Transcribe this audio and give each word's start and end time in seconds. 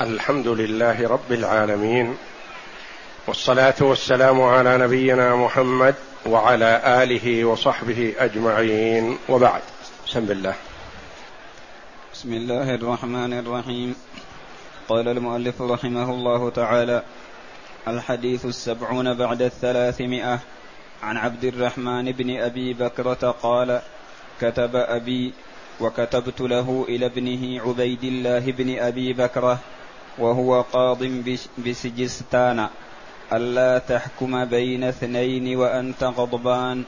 الحمد 0.00 0.48
لله 0.48 1.08
رب 1.08 1.32
العالمين 1.32 2.16
والصلاة 3.26 3.74
والسلام 3.80 4.42
على 4.42 4.78
نبينا 4.78 5.36
محمد 5.36 5.94
وعلى 6.26 6.82
آله 7.02 7.44
وصحبه 7.44 8.14
أجمعين 8.18 9.18
وبعد. 9.28 9.62
بسم 10.06 10.30
الله. 10.30 10.54
بسم 12.12 12.32
الله 12.32 12.74
الرحمن 12.74 13.32
الرحيم. 13.38 13.94
قال 14.88 15.08
المؤلف 15.08 15.62
رحمه 15.62 16.10
الله 16.10 16.50
تعالى 16.50 17.02
الحديث 17.88 18.44
السبعون 18.44 19.14
بعد 19.14 19.42
الثلاثمائة. 19.42 20.38
عن 21.02 21.16
عبد 21.16 21.44
الرحمن 21.44 22.12
بن 22.12 22.36
أبي 22.40 22.74
بكرة 22.74 23.30
قال 23.42 23.80
كتب 24.40 24.76
أبي 24.76 25.32
وكتبت 25.80 26.40
له 26.40 26.86
إلى 26.88 27.06
ابنه 27.06 27.62
عبيد 27.62 28.04
الله 28.04 28.52
بن 28.52 28.78
أبي 28.78 29.12
بكرة. 29.12 29.58
وهو 30.18 30.60
قاض 30.60 31.04
بسجستان. 31.66 32.68
ألا 33.32 33.78
تحكم 33.78 34.44
بين 34.44 34.84
اثنين 34.84 35.56
وأنت 35.56 36.04
غضبان. 36.04 36.84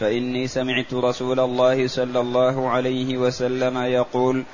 فإني 0.00 0.46
سمعت 0.46 0.94
رسول 0.94 1.40
الله 1.40 1.86
صلى 1.86 2.20
الله 2.20 2.68
عليه 2.68 3.18
وسلم 3.18 3.78
يقول 3.78 4.44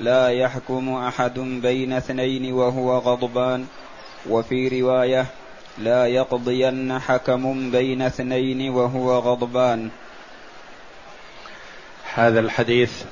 لا 0.00 0.28
يحكم 0.28 0.94
أحد 0.94 1.38
بين 1.38 1.92
اثنين 1.92 2.52
وهو 2.52 2.98
غضبان. 2.98 3.66
وفي 4.28 4.80
رواية 4.80 5.26
لا 5.78 6.06
يقضين 6.06 6.98
حكم 6.98 7.70
بين 7.70 8.02
اثنين 8.02 8.70
وهو 8.70 9.18
غضبان. 9.18 9.90
هذا 12.14 12.40
الحديث 12.40 13.04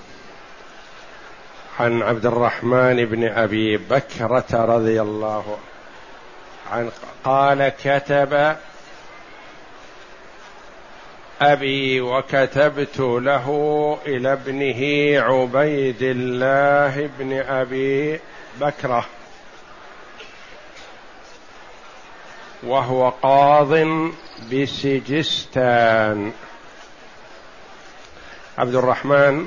عن 1.79 2.03
عبد 2.03 2.27
الرحمن 2.27 3.05
بن 3.05 3.29
أبي 3.29 3.77
بكرة 3.77 4.47
رضي 4.53 5.03
الله 5.03 5.59
عنه. 6.71 6.91
قال 7.25 7.69
كتب 7.69 8.57
أبي 11.41 12.01
وكتبت 12.01 13.01
له 13.01 13.99
إلى 14.07 14.33
ابنه 14.33 14.83
عبيد 15.23 16.03
الله 16.03 17.11
بن 17.19 17.41
أبي 17.41 18.21
بكرة 18.61 19.07
وهو 22.63 23.09
قاض 23.09 23.75
بسجستان. 24.53 26.33
عبد 28.59 28.75
الرحمن 28.75 29.47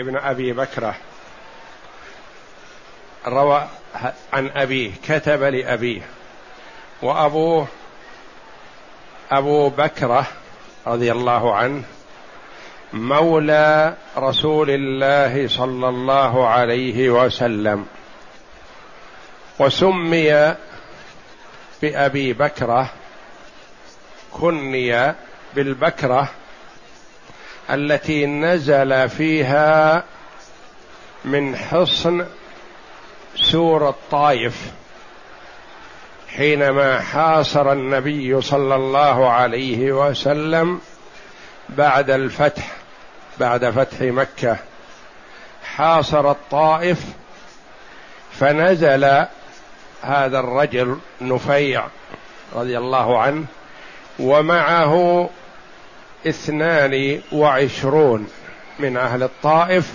ابن 0.00 0.16
أبي 0.16 0.52
بكرة 0.52 0.94
روى 3.26 3.66
عن 4.32 4.50
أبيه 4.56 4.92
كتب 5.08 5.42
لأبيه. 5.42 6.02
وأبوه 7.02 7.66
أبو 9.30 9.68
بكرة 9.68 10.26
رضي 10.86 11.12
الله 11.12 11.54
عنه 11.54 11.82
مولى 12.92 13.96
رسول 14.16 14.70
الله 14.70 15.48
صلى 15.48 15.88
الله 15.88 16.48
عليه 16.48 17.10
وسلم. 17.10 17.86
وسمي 19.58 20.54
بأبي 21.82 22.32
بكرة 22.32 22.90
كني 24.32 25.14
بالبكرة 25.54 26.28
التي 27.74 28.26
نزل 28.26 29.08
فيها 29.08 30.04
من 31.24 31.56
حصن 31.56 32.26
سور 33.36 33.88
الطائف 33.88 34.54
حينما 36.28 37.00
حاصر 37.00 37.72
النبي 37.72 38.40
صلى 38.40 38.74
الله 38.74 39.30
عليه 39.30 39.92
وسلم 39.92 40.80
بعد 41.68 42.10
الفتح 42.10 42.72
بعد 43.38 43.70
فتح 43.70 44.00
مكة. 44.00 44.56
حاصر 45.64 46.30
الطائف 46.30 47.04
فنزل 48.32 49.26
هذا 50.02 50.40
الرجل 50.40 50.98
نفيع 51.20 51.86
رضي 52.54 52.78
الله 52.78 53.18
عنه 53.18 53.44
ومعه 54.18 55.28
اثنان 56.26 57.20
وعشرون 57.32 58.28
من 58.78 58.96
أهل 58.96 59.22
الطائف 59.22 59.92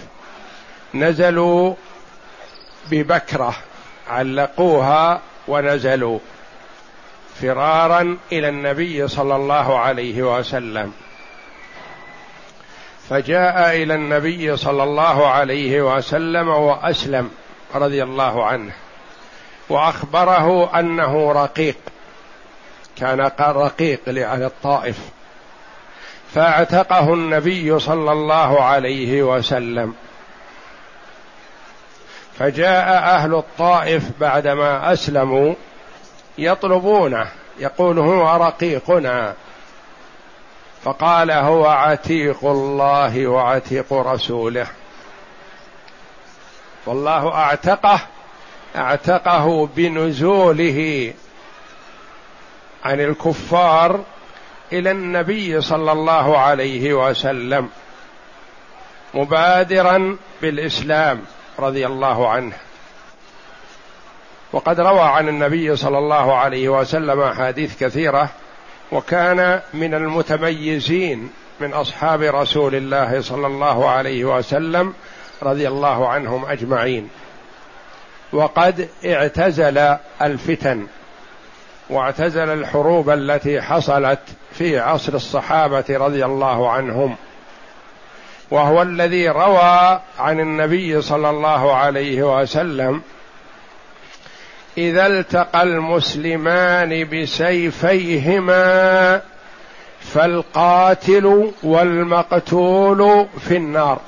نزلوا 0.94 1.74
ببكرة 2.92 3.56
علقوها 4.10 5.22
ونزلوا 5.48 6.20
فرارا 7.42 8.18
إلى 8.32 8.50
النبي 8.50 9.08
صلى 9.08 9.36
الله 9.36 9.80
عليه 9.80 10.38
وسلم. 10.38 10.94
فجاء 13.10 13.76
إلى 13.84 13.96
النبي 13.96 14.58
صلى 14.58 14.84
الله 14.84 15.28
عليه 15.28 15.96
وسلم 15.96 16.48
وأسلم 16.48 17.32
رضي 17.76 18.04
الله 18.04 18.46
عنه 18.46 18.74
وأخبره 19.70 20.80
أنه 20.80 21.32
رقيق 21.32 21.78
كان 22.98 23.32
رقيق 23.40 24.10
لأهل 24.10 24.44
الطائف. 24.44 25.00
فاعتقه 26.36 27.14
النبي 27.14 27.80
صلى 27.80 28.12
الله 28.12 28.64
عليه 28.64 29.24
وسلم. 29.24 29.96
فجاء 32.40 32.98
أهل 32.98 33.36
الطائف 33.36 34.04
بعدما 34.20 34.94
أسلموا 34.94 35.54
يطلبونه 36.38 37.28
يقول 37.60 38.00
هو 38.00 38.46
رقيقنا. 38.46 39.34
فقال 40.84 41.32
هو 41.32 41.66
عتيق 41.66 42.46
الله 42.46 43.28
وعتيق 43.28 43.94
رسوله. 43.94 44.68
والله 46.86 47.34
أعتقه 47.34 48.00
أعتقه 48.76 49.70
بنزوله 49.76 51.14
عن 52.86 53.00
الكفار 53.00 54.00
إلى 54.74 54.92
النبي 54.92 55.62
صلى 55.62 55.92
الله 55.92 56.38
عليه 56.38 56.94
وسلم 56.94 57.70
مبادرا 59.14 60.18
بالإسلام 60.42 61.22
رضي 61.60 61.86
الله 61.86 62.30
عنه. 62.30 62.54
وقد 64.54 64.80
روى 64.80 65.02
عن 65.02 65.30
النبي 65.30 65.76
صلى 65.76 65.98
الله 65.98 66.36
عليه 66.36 66.70
وسلم 66.70 67.22
أحاديث 67.22 67.84
كثيرة 67.84 68.30
وكان 68.92 69.62
من 69.74 69.94
المتميزين 69.94 71.30
من 71.60 71.74
أصحاب 71.74 72.22
رسول 72.22 72.76
الله 72.76 73.22
صلى 73.22 73.48
الله 73.48 73.90
عليه 73.90 74.26
وسلم 74.26 74.94
رضي 75.44 75.68
الله 75.68 76.10
عنهم 76.10 76.46
أجمعين. 76.46 77.10
وقد 78.34 78.90
اعتزل 79.06 79.98
الفتن 80.22 80.88
واعتزل 81.90 82.50
الحروب 82.50 83.10
التي 83.10 83.62
حصلت 83.62 84.20
في 84.58 84.80
عصر 84.80 85.14
الصحابة 85.14 85.86
رضي 85.90 86.26
الله 86.26 86.72
عنهم. 86.72 87.16
وهو 88.52 88.82
الذي 88.82 89.30
روى 89.30 90.00
عن 90.20 90.40
النبي 90.40 91.02
صلى 91.02 91.30
الله 91.30 91.74
عليه 91.76 92.42
وسلم 92.42 93.02
إذا 94.78 95.08
التقى 95.08 95.64
المسلمان 95.64 97.10
بسيفيهما 97.10 98.56
فالقاتل 100.00 101.52
والمقتول 101.64 103.28
في 103.40 103.58
النار. 103.58 104.00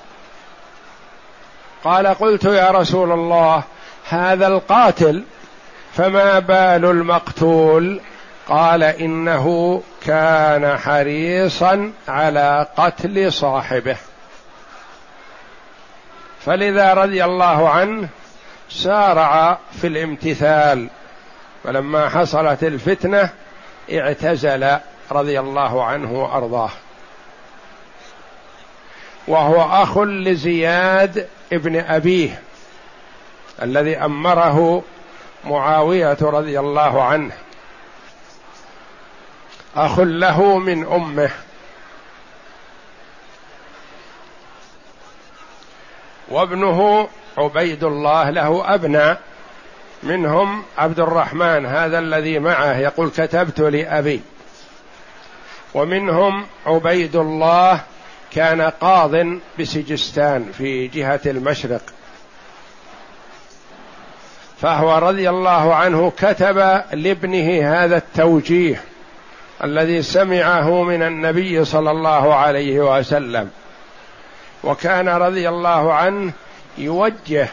قال 1.83 2.07
قلت 2.07 2.45
يا 2.45 2.71
رسول 2.71 3.11
الله 3.11 3.63
هذا 4.09 4.47
القاتل 4.47 5.23
فما 5.93 6.39
بال 6.39 6.85
المقتول؟ 6.85 8.01
قال 8.47 8.83
إنه 8.83 9.81
كان 10.05 10.77
حريصا 10.77 11.91
على 12.07 12.67
قتل 12.77 13.33
صاحبه. 13.33 13.97
فلذا 16.45 16.93
رضي 16.93 17.25
الله 17.25 17.69
عنه 17.69 18.09
سارع 18.69 19.57
في 19.81 19.87
الامتثال 19.87 20.89
فلما 21.63 22.09
حصلت 22.09 22.63
الفتنة 22.63 23.29
اعتزل 23.93 24.77
رضي 25.11 25.39
الله 25.39 25.83
عنه 25.85 26.11
وأرضاه. 26.11 26.69
وهو 29.27 29.83
أخ 29.83 29.97
لزياد 29.97 31.27
ابن 31.53 31.79
أبيه 31.79 32.41
الذي 33.61 33.97
أمره 33.97 34.83
معاوية 35.45 36.17
رضي 36.21 36.59
الله 36.59 37.03
عنه. 37.03 37.31
أخ 39.77 39.99
له 39.99 40.57
من 40.57 40.85
أمه. 40.85 41.31
وابنه 46.29 47.07
عبيد 47.37 47.83
الله 47.83 48.29
له 48.29 48.73
أبناء 48.73 49.21
منهم 50.03 50.63
عبد 50.77 50.99
الرحمن 50.99 51.65
هذا 51.65 51.99
الذي 51.99 52.39
معه 52.39 52.77
يقول 52.77 53.09
كتبت 53.09 53.59
لأبي. 53.59 54.21
ومنهم 55.73 56.45
عبيد 56.65 57.15
الله 57.15 57.81
كان 58.31 58.61
قاض 58.61 59.11
بسجستان 59.59 60.51
في 60.57 60.87
جهة 60.87 61.21
المشرق. 61.25 61.81
فهو 64.61 64.97
رضي 64.97 65.29
الله 65.29 65.75
عنه 65.75 66.11
كتب 66.17 66.83
لابنه 66.93 67.83
هذا 67.83 67.97
التوجيه. 67.97 68.83
الذي 69.63 70.01
سمعه 70.01 70.83
من 70.83 71.03
النبي 71.03 71.65
صلى 71.65 71.91
الله 71.91 72.35
عليه 72.35 72.99
وسلم. 72.99 73.49
وكان 74.63 75.09
رضي 75.09 75.49
الله 75.49 75.93
عنه 75.93 76.33
يوجه 76.77 77.47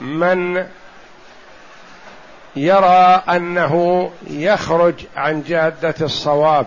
من 0.00 0.66
يرى 2.56 3.22
أنه 3.28 4.10
يخرج 4.26 4.94
عن 5.16 5.42
جادة 5.42 5.94
الصواب 6.00 6.66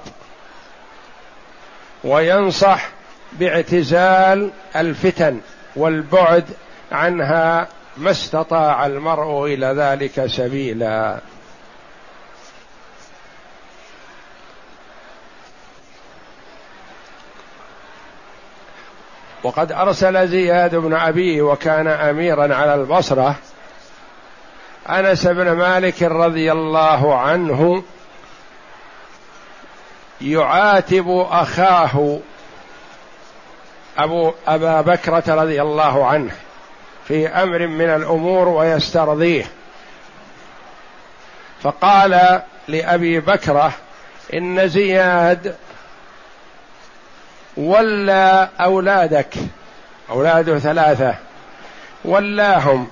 وينصح 2.04 2.90
باعتزال 3.34 4.52
الفتن 4.76 5.40
والبعد 5.76 6.46
عنها 6.92 7.68
ما 7.98 8.12
استطاع 8.12 8.86
المرء 8.86 9.46
إلى 9.46 9.66
ذلك 9.66 10.26
سبيلا. 10.26 11.20
وقد 19.44 19.72
أرسل 19.72 20.28
زياد 20.28 20.76
بن 20.76 20.94
أبي 20.94 21.42
وكان 21.42 21.88
أميرا 21.88 22.56
على 22.56 22.76
البصرة 22.76 23.36
أنس 24.90 25.28
بن 25.28 25.52
مالك 25.52 26.04
رضي 26.04 26.52
الله 26.52 27.20
عنه 27.20 27.84
يعاتب 30.22 31.26
أخاه 31.32 32.20
أبو 33.98 34.34
أبا 34.48 34.82
بكرة 34.82 35.24
رضي 35.28 35.62
الله 35.62 36.06
عنه 36.06 36.32
في 37.08 37.28
أمر 37.28 37.68
من 37.68 37.90
الأمور 37.90 38.48
ويسترضيه. 38.48 39.46
فقال 41.64 42.42
لأبي 42.68 43.20
بكرة 43.20 43.74
إن 44.34 44.68
زياد 44.68 45.56
ولى 47.58 48.50
أولادك 48.60 49.36
اولاده 50.10 50.60
ثلاثة 50.60 51.16
ولاهم. 52.06 52.88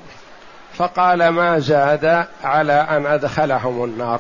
فقال 0.74 1.28
ما 1.28 1.60
زاد 1.60 2.26
على 2.44 2.88
أن 2.90 3.06
أدخلهم 3.06 3.84
النار. 3.84 4.20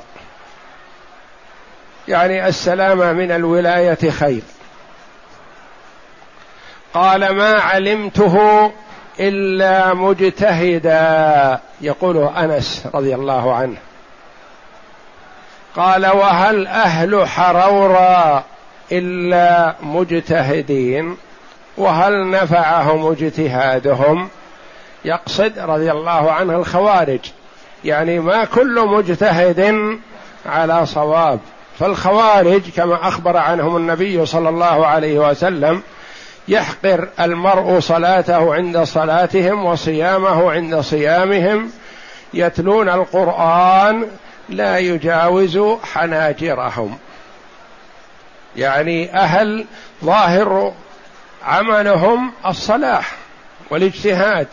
يعني 2.07 2.47
السلامه 2.47 3.13
من 3.13 3.31
الولاية 3.31 4.09
خير. 4.09 4.41
قال 6.93 7.29
ما 7.29 7.53
علمته 7.53 8.71
إلا 9.19 9.93
مجتهدا 9.93 11.59
يقول 11.81 12.17
أنس 12.37 12.87
رضي 12.93 13.15
الله 13.15 13.55
عنه. 13.55 13.77
قال 15.75 16.07
وهل 16.07 16.67
أهل 16.67 17.27
حرورا؟ 17.27 18.43
إلا 18.91 19.75
مجتهدين 19.81 21.17
وهل 21.77 22.29
نفعهم 22.29 23.11
اجتهادهم؟ 23.11 24.29
يقصد 25.05 25.59
رضي 25.59 25.91
الله 25.91 26.31
عنه 26.31 26.55
الخوارج. 26.55 27.19
يعني 27.85 28.19
ما 28.19 28.45
كل 28.45 28.87
مجتهد 28.87 29.75
على 30.45 30.85
صواب. 30.85 31.39
فالخوارج 31.79 32.61
كما 32.75 33.07
أخبر 33.07 33.37
عنهم 33.37 33.77
النبي 33.77 34.25
صلى 34.25 34.49
الله 34.49 34.87
عليه 34.87 35.29
وسلم 35.29 35.81
يحقر 36.47 37.07
المرء 37.19 37.79
صلاته 37.79 38.53
عند 38.53 38.83
صلاتهم 38.83 39.65
وصيامه 39.65 40.51
عند 40.51 40.79
صيامهم. 40.79 41.71
يتلون 42.33 42.89
القرآن 42.89 44.05
لا 44.49 44.77
يجاوز 44.77 45.59
حناجرهم. 45.93 46.97
يعني 48.55 49.13
أهل 49.13 49.65
ظاهر 50.03 50.73
عملهم 51.43 52.31
الصلاح 52.45 53.15
والاجتهاد 53.69 54.47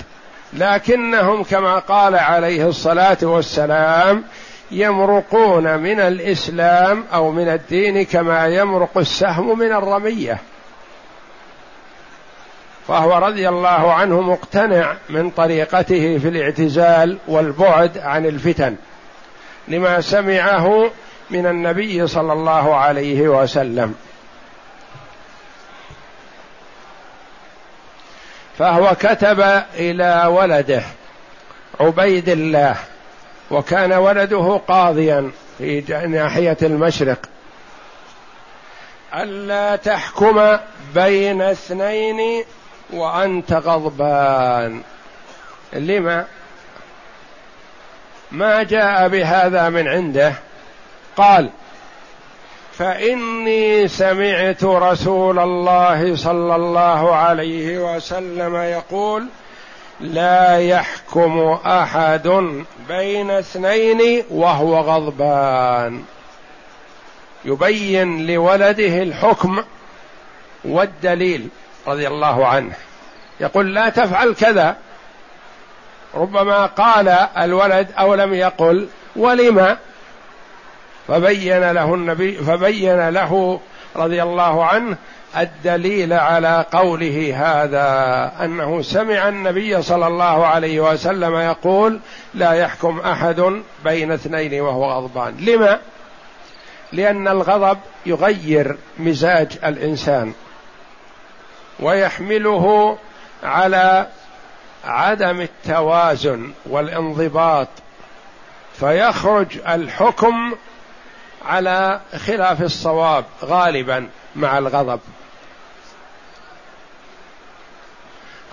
لكنهم 0.53 1.43
كما 1.43 1.79
قال 1.79 2.15
عليه 2.15 2.69
الصلاة 2.69 3.19
والسلام 3.23 4.25
يمرقون 4.71 5.79
من 5.79 6.01
الإسلام 6.01 7.05
أو 7.15 7.33
من 7.33 7.49
الدين 7.49 8.05
كما 8.05 8.47
يمرق 8.47 8.99
السهم 8.99 9.59
من 9.59 9.73
الرمية. 9.73 10.39
فهو 12.89 13.19
رضي 13.19 13.49
الله 13.49 13.93
عنه 13.93 14.21
مقتنع 14.21 14.97
من 15.09 15.31
طريقته 15.31 16.19
في 16.19 16.29
الاعتزال 16.29 17.19
والبعد 17.29 17.99
عن 17.99 18.27
الفتن 18.27 18.77
لما 19.69 20.01
سمعه 20.01 20.91
من 21.31 21.47
النبي 21.47 22.07
صلى 22.07 22.33
الله 22.33 22.77
عليه 22.77 23.29
وسلم. 23.29 23.95
فهو 28.59 28.95
كتب 28.95 29.63
إلى 29.75 30.27
ولده 30.27 30.83
عبيد 31.81 32.29
الله 32.29 32.77
وكان 33.51 33.93
ولده 33.93 34.61
قاضيا 34.69 35.31
في 35.59 35.81
ناحية 36.09 36.57
المشرق. 36.63 37.19
ألا 39.15 39.77
تحكم 39.77 40.59
بين 40.95 41.43
اثنين 41.43 42.45
وأنت 42.91 43.53
غضبان. 43.53 44.83
لما؟ 45.73 46.25
ما 48.33 48.63
جاء 48.63 49.09
بهذا 49.09 49.69
من 49.69 49.89
عنده. 49.89 50.35
قال 51.19 51.51
فإني 52.73 53.89
سمعت 53.89 54.65
رسول 54.65 55.39
الله 55.39 56.17
صلى 56.17 56.57
الله 56.57 57.15
عليه 57.15 57.95
وسلم 57.95 58.57
يقول 58.57 59.27
لا 60.01 60.59
يحكم 60.59 61.59
أحد 61.67 62.29
بين 62.89 63.31
اثنين 63.31 64.25
وهو 64.31 64.77
غضبان. 64.79 66.03
يبين 67.45 68.27
لولده 68.27 69.03
الحكم 69.03 69.65
والدليل 70.65 71.49
رضي 71.87 72.09
الله 72.09 72.47
عنه. 72.47 72.75
يقول 73.41 73.75
لا 73.75 73.89
تفعل 73.89 74.35
كذا. 74.35 74.77
ربما 76.15 76.67
قال 76.67 77.09
الولد 77.39 77.89
أو 77.99 78.15
لم 78.15 78.35
يقل 78.35 78.89
ولم 79.17 79.77
فبين 81.09 81.71
له 81.71 81.95
النبي 81.95 82.33
فبين 82.33 83.09
له 83.09 83.61
رضي 83.97 84.23
الله 84.23 84.65
عنه 84.65 84.97
الدليل 85.37 86.13
على 86.13 86.65
قوله 86.73 87.35
هذا 87.37 88.33
أنه 88.45 88.83
سمع 88.83 89.29
النبي 89.29 89.83
صلى 89.83 90.07
الله 90.07 90.47
عليه 90.47 90.81
وسلم 90.81 91.35
يقول 91.35 92.01
لا 92.35 92.53
يحكم 92.53 93.01
أحد 93.01 93.63
بين 93.85 94.13
اثنين 94.13 94.61
وهو 94.61 94.93
غضبان. 94.93 95.37
لما؟ 95.41 95.79
لأن 96.93 97.29
الغضب 97.29 97.79
يغير 98.07 98.77
مزاج 98.99 99.59
الإنسان 99.65 100.33
ويحمله 101.81 102.99
على 103.43 104.07
عدم 104.85 105.41
التوازن 105.41 106.51
والانضباط 106.67 107.69
فيخرج 108.81 109.47
الحكم 109.69 110.55
على 111.45 112.01
خلاف 112.27 112.63
الصواب 112.63 113.25
غالبا 113.45 114.09
مع 114.37 114.59
الغضب. 114.59 115.01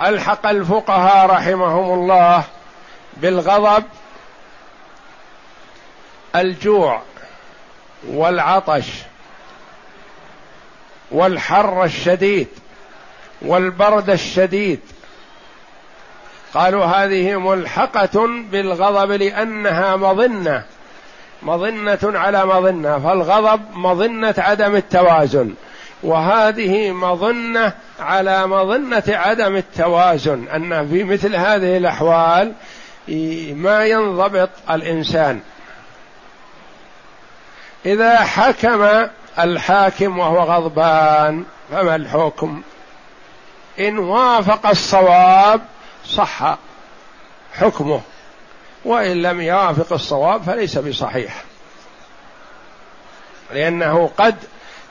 ألحق 0.01 0.45
الفقهاء 0.47 1.25
رحمهم 1.25 1.99
الله 1.99 2.43
بالغضب 3.17 3.83
الجوع 6.35 7.01
والعطش 8.07 8.87
والحر 11.11 11.83
الشديد 11.83 12.47
والبرد 13.41 14.09
الشديد. 14.09 14.79
قالوا 16.53 16.85
هذه 16.85 17.39
ملحقة 17.39 18.27
بالغضب 18.27 19.11
لأنها 19.11 19.95
مظنه 19.95 20.65
مظنة 21.43 21.99
على 22.03 22.45
مظنة 22.45 22.99
فالغضب 22.99 23.61
مظنة 23.73 24.35
عدم 24.37 24.75
التوازن. 24.75 25.53
وهذه 26.03 26.91
مظنة 26.91 27.73
على 27.99 28.47
مظنة 28.47 29.03
عدم 29.07 29.55
التوازن 29.55 30.47
أن 30.47 30.87
في 30.87 31.03
مثل 31.03 31.35
هذه 31.35 31.77
الأحوال 31.77 32.53
ما 33.53 33.85
ينضبط 33.85 34.49
الإنسان. 34.69 35.41
إذا 37.85 38.17
حكم 38.17 39.07
الحاكم 39.39 40.19
وهو 40.19 40.39
غضبان 40.39 41.43
فما 41.71 41.95
الحكم؟ 41.95 42.61
إن 43.79 43.97
وافق 43.97 44.67
الصواب 44.67 45.61
صح 46.05 46.57
حكمه. 47.53 48.01
وإن 48.85 49.21
لم 49.21 49.41
يوافق 49.41 49.93
الصواب 49.93 50.43
فليس 50.43 50.77
بصحيح. 50.77 51.43
لأنه 53.53 54.09
قد 54.17 54.35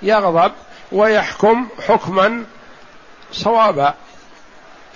يغضب 0.02 0.52
ويحكم 0.92 1.68
حكما 1.86 2.44
صوابا 3.32 3.94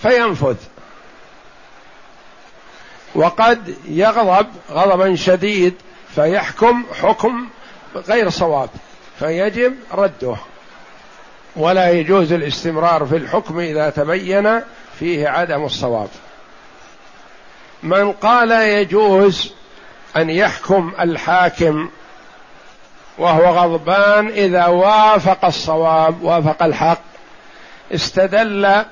فينفذ. 0.02 0.56
وقد 3.14 3.76
يغضب 3.88 4.46
غضبا 4.70 5.16
شديد 5.16 5.74
فيحكم 6.14 6.84
حكم 7.02 7.48
غير 7.96 8.30
صواب 8.30 8.70
فيجب 9.18 9.74
رده. 9.92 10.36
ولا 11.56 11.90
يجوز 11.90 12.32
الاستمرار 12.32 13.06
في 13.06 13.16
الحكم 13.16 13.60
إذا 13.60 13.90
تبين 13.90 14.60
فيه 14.98 15.28
عدم 15.28 15.64
الصواب. 15.64 16.08
من 17.82 18.12
قال 18.12 18.50
يجوز 18.50 19.52
أن 20.16 20.30
يحكم 20.30 20.92
الحاكم 21.00 21.88
وهو 23.18 23.44
غضبان 23.44 24.28
إذا 24.28 24.66
وافق 24.66 25.44
الصواب 25.44 26.22
وافق 26.22 26.62
الحق 26.62 27.00
استدل 27.94 28.84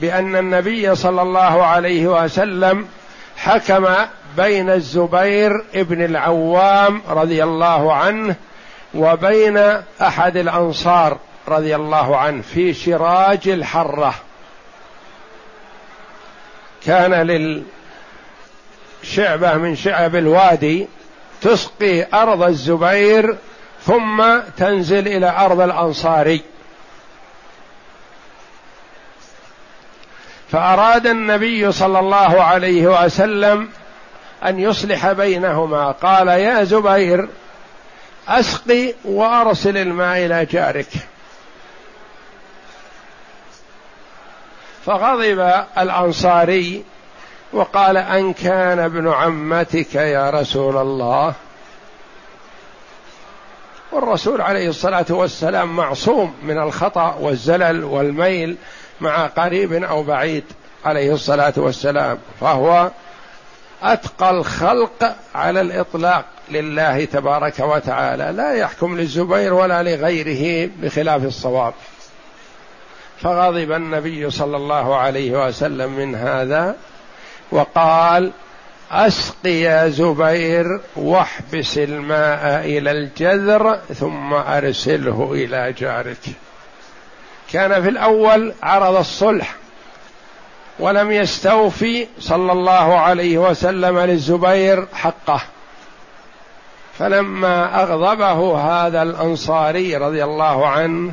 بأن 0.00 0.36
النبي 0.36 0.94
صلى 0.94 1.22
الله 1.22 1.62
عليه 1.66 2.06
وسلم 2.06 2.88
حكم 3.36 3.86
بين 4.36 4.70
الزبير 4.70 5.64
ابن 5.74 6.04
العوام 6.04 7.02
رضي 7.08 7.44
الله 7.44 7.94
عنه 7.94 8.34
وبين 8.94 9.56
أحد 10.02 10.36
الأنصار 10.36 11.18
رضي 11.48 11.76
الله 11.76 12.16
عنه 12.16 12.42
في 12.42 12.74
شراج 12.74 13.48
الحرة. 13.48 14.14
كان 16.86 17.14
للشعبه 19.02 19.54
من 19.54 19.76
شعب 19.76 20.16
الوادي 20.16 20.86
تسقي 21.40 22.06
أرض 22.14 22.42
الزبير 22.42 23.36
ثم 23.86 24.38
تنزل 24.56 25.08
إلى 25.08 25.36
أرض 25.38 25.60
الأنصاري. 25.60 26.42
فأراد 30.50 31.06
النبي 31.06 31.72
صلى 31.72 31.98
الله 31.98 32.42
عليه 32.42 33.04
وسلم 33.04 33.68
أن 34.44 34.60
يصلح 34.60 35.12
بينهما. 35.12 35.90
قال 35.90 36.28
يا 36.28 36.64
زبير 36.64 37.28
أسقي 38.28 38.94
وأرسل 39.04 39.76
الماء 39.76 40.26
إلى 40.26 40.44
جارك. 40.44 40.88
فغضب 44.86 45.64
الأنصاري 45.78 46.84
وقال 47.52 47.96
أن 47.96 48.32
كان 48.32 48.78
ابن 48.78 49.08
عمتك 49.08 49.94
يا 49.94 50.30
رسول 50.30 50.76
الله. 50.76 51.34
والرسول 53.92 54.40
عليه 54.40 54.68
الصلاة 54.68 55.06
والسلام 55.10 55.76
معصوم 55.76 56.34
من 56.42 56.58
الخطأ 56.58 57.16
والزلل 57.20 57.84
والميل 57.84 58.56
مع 59.00 59.26
قريب 59.26 59.72
أو 59.72 60.02
بعيد 60.02 60.44
عليه 60.84 61.14
الصلاة 61.14 61.52
والسلام 61.56 62.18
فهو 62.40 62.90
أتقى 63.82 64.30
الخلق 64.30 65.16
على 65.34 65.60
الإطلاق 65.60 66.24
لله 66.50 67.04
تبارك 67.04 67.60
وتعالى 67.60 68.32
لا 68.36 68.54
يحكم 68.54 68.96
للزبير 68.98 69.54
ولا 69.54 69.82
لغيره 69.82 70.70
بخلاف 70.82 71.24
الصواب. 71.24 71.74
فغضب 73.20 73.72
النبي 73.72 74.30
صلى 74.30 74.56
الله 74.56 74.96
عليه 74.96 75.46
وسلم 75.46 75.92
من 75.92 76.14
هذا 76.14 76.76
وقال 77.52 78.32
اسق 78.90 79.46
يا 79.46 79.88
زبير 79.88 80.80
واحبس 80.96 81.78
الماء 81.78 82.64
إلى 82.64 82.90
الجذر 82.90 83.78
ثم 83.94 84.32
أرسله 84.32 85.30
إلى 85.32 85.72
جارك. 85.72 86.18
كان 87.52 87.82
في 87.82 87.88
الأول 87.88 88.52
عرض 88.62 88.96
الصلح 88.96 89.54
ولم 90.78 91.12
يستوفي 91.12 92.06
صلى 92.18 92.52
الله 92.52 92.98
عليه 92.98 93.38
وسلم 93.38 93.98
للزبير 93.98 94.86
حقه. 94.94 95.40
فلما 96.98 97.82
أغضبه 97.82 98.60
هذا 98.60 99.02
الأنصاري 99.02 99.96
رضي 99.96 100.24
الله 100.24 100.68
عنه 100.68 101.12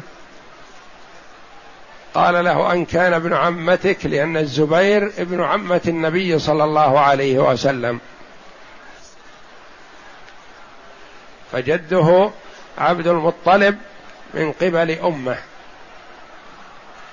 قال 2.13 2.46
له 2.46 2.74
أن 2.74 2.86
كان 2.86 3.13
ابن 3.13 3.34
عمتك 3.34 4.06
لأن 4.06 4.38
الزبير 4.38 5.12
ابن 5.18 5.44
عمة 5.44 5.82
النبي 5.88 6.39
صلى 6.39 6.63
الله 6.63 7.00
عليه 7.00 7.39
وسلم. 7.39 8.00
فجده 11.51 12.32
عبد 12.78 13.08
المطلب 13.08 13.78
من 14.34 14.51
قبل 14.51 14.92
أمه. 14.92 15.38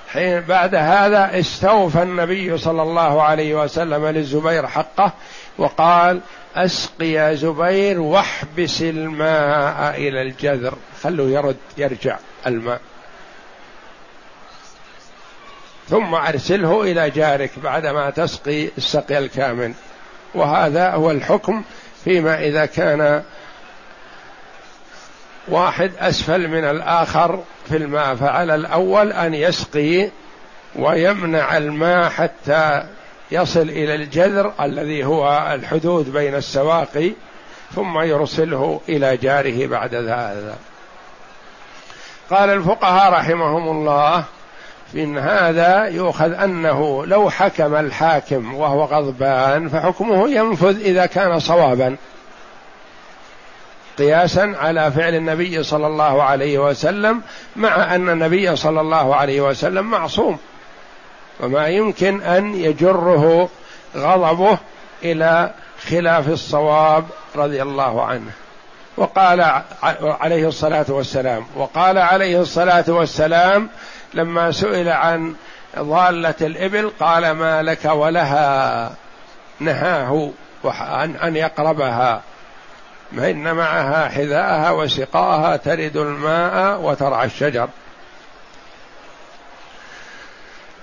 حين 0.09 0.41
بعد 0.41 0.75
هذا 0.75 1.41
استوفى 1.41 2.03
النبي 2.03 2.59
صلى 2.59 2.83
الله 2.83 3.23
عليه 3.23 3.55
وسلم 3.62 4.07
للزبير 4.07 4.67
حقه 4.67 5.12
وقال 5.59 6.21
اسق 6.57 7.03
يا 7.03 7.35
زبير 7.35 8.00
واحبس 8.00 8.83
الماء 8.83 9.97
إلى 9.97 10.23
الجذر. 10.23 10.75
خلوا 11.03 11.29
يرد 11.31 11.57
يرجع 11.79 12.17
الماء. 12.47 12.81
ثم 15.88 16.14
أرسله 16.14 16.83
إلى 16.83 17.11
جارك 17.11 17.50
بعدما 17.59 18.11
تسقي 18.11 18.69
السقي 18.78 19.19
الكامل. 19.19 19.75
وهذا 20.35 20.90
هو 20.90 21.11
الحكم 21.11 21.62
فيما 22.05 22.38
إذا 22.38 22.66
كان 22.66 23.23
واحد 25.49 25.90
أسفل 25.99 26.49
من 26.49 26.64
الآخر 26.64 27.43
في 27.69 27.76
الماء 27.76 28.14
فعلى 28.14 28.55
الأول 28.55 29.12
أن 29.12 29.35
يسقي 29.35 30.11
ويمنع 30.76 31.57
الماء 31.57 32.09
حتى 32.09 32.87
يصل 33.31 33.61
إلى 33.61 33.95
الجذر 33.95 34.52
الذي 34.61 35.05
هو 35.05 35.50
الحدود 35.55 36.12
بين 36.12 36.35
السواقي 36.35 37.12
ثم 37.75 38.00
يرسله 38.00 38.81
إلى 38.88 39.16
جاره 39.16 39.66
بعد 39.66 39.95
هذا 39.95 40.59
قال 42.31 42.50
الفقهاء 42.50 43.12
رحمهم 43.12 43.69
الله 43.69 44.25
من 44.95 45.19
هذا 45.19 45.85
يؤخذ 45.85 46.33
أنه 46.33 47.07
لو 47.07 47.31
حكم 47.31 47.75
الحاكم 47.75 48.55
وهو 48.55 48.85
غضبان 48.85 49.69
فحكمه 49.69 50.31
ينفذ 50.31 50.81
إذا 50.81 51.07
كان 51.07 51.38
صوابا. 51.38 51.97
قياسا 53.99 54.55
على 54.59 54.90
فعل 54.93 55.14
النبي 55.14 55.62
صلى 55.62 55.87
الله 55.87 56.23
عليه 56.23 56.59
وسلم 56.59 57.23
مع 57.57 57.95
أن 57.95 58.09
النبي 58.09 58.57
صلى 58.57 58.81
الله 58.81 59.16
عليه 59.16 59.40
وسلم 59.40 59.90
معصوم. 59.90 60.38
وما 61.40 61.69
يمكن 61.69 62.23
أن 62.23 62.55
يجره 62.55 63.49
غضبه 63.97 64.59
إلى 65.05 65.50
خلاف 65.90 66.28
الصواب 66.28 67.05
رضي 67.37 67.62
الله 67.62 68.05
عنه. 68.05 68.31
وقال 68.97 69.62
عليه 70.02 70.49
الصلاة 70.49 70.87
والسلام 70.88 71.47
وقال 71.57 71.99
عليه 71.99 72.40
الصلاة 72.40 72.85
والسلام 72.88 73.69
لما 74.17 74.53
سئل 74.53 74.89
عن 74.89 75.35
ضالة 75.79 76.35
الإبل 76.41 76.93
قال 77.01 77.31
ما 77.31 77.63
لك 77.63 77.85
ولها. 77.85 78.93
نهاه 79.61 80.31
عن 80.65 81.17
أن 81.17 81.37
يقربها. 81.37 82.23
فإن 83.17 83.55
معها 83.55 84.09
حذاءها 84.09 84.71
وسقاها 84.71 85.57
ترد 85.57 85.97
الماء 85.97 86.81
وترعى 86.81 87.27
الشجر. 87.27 87.69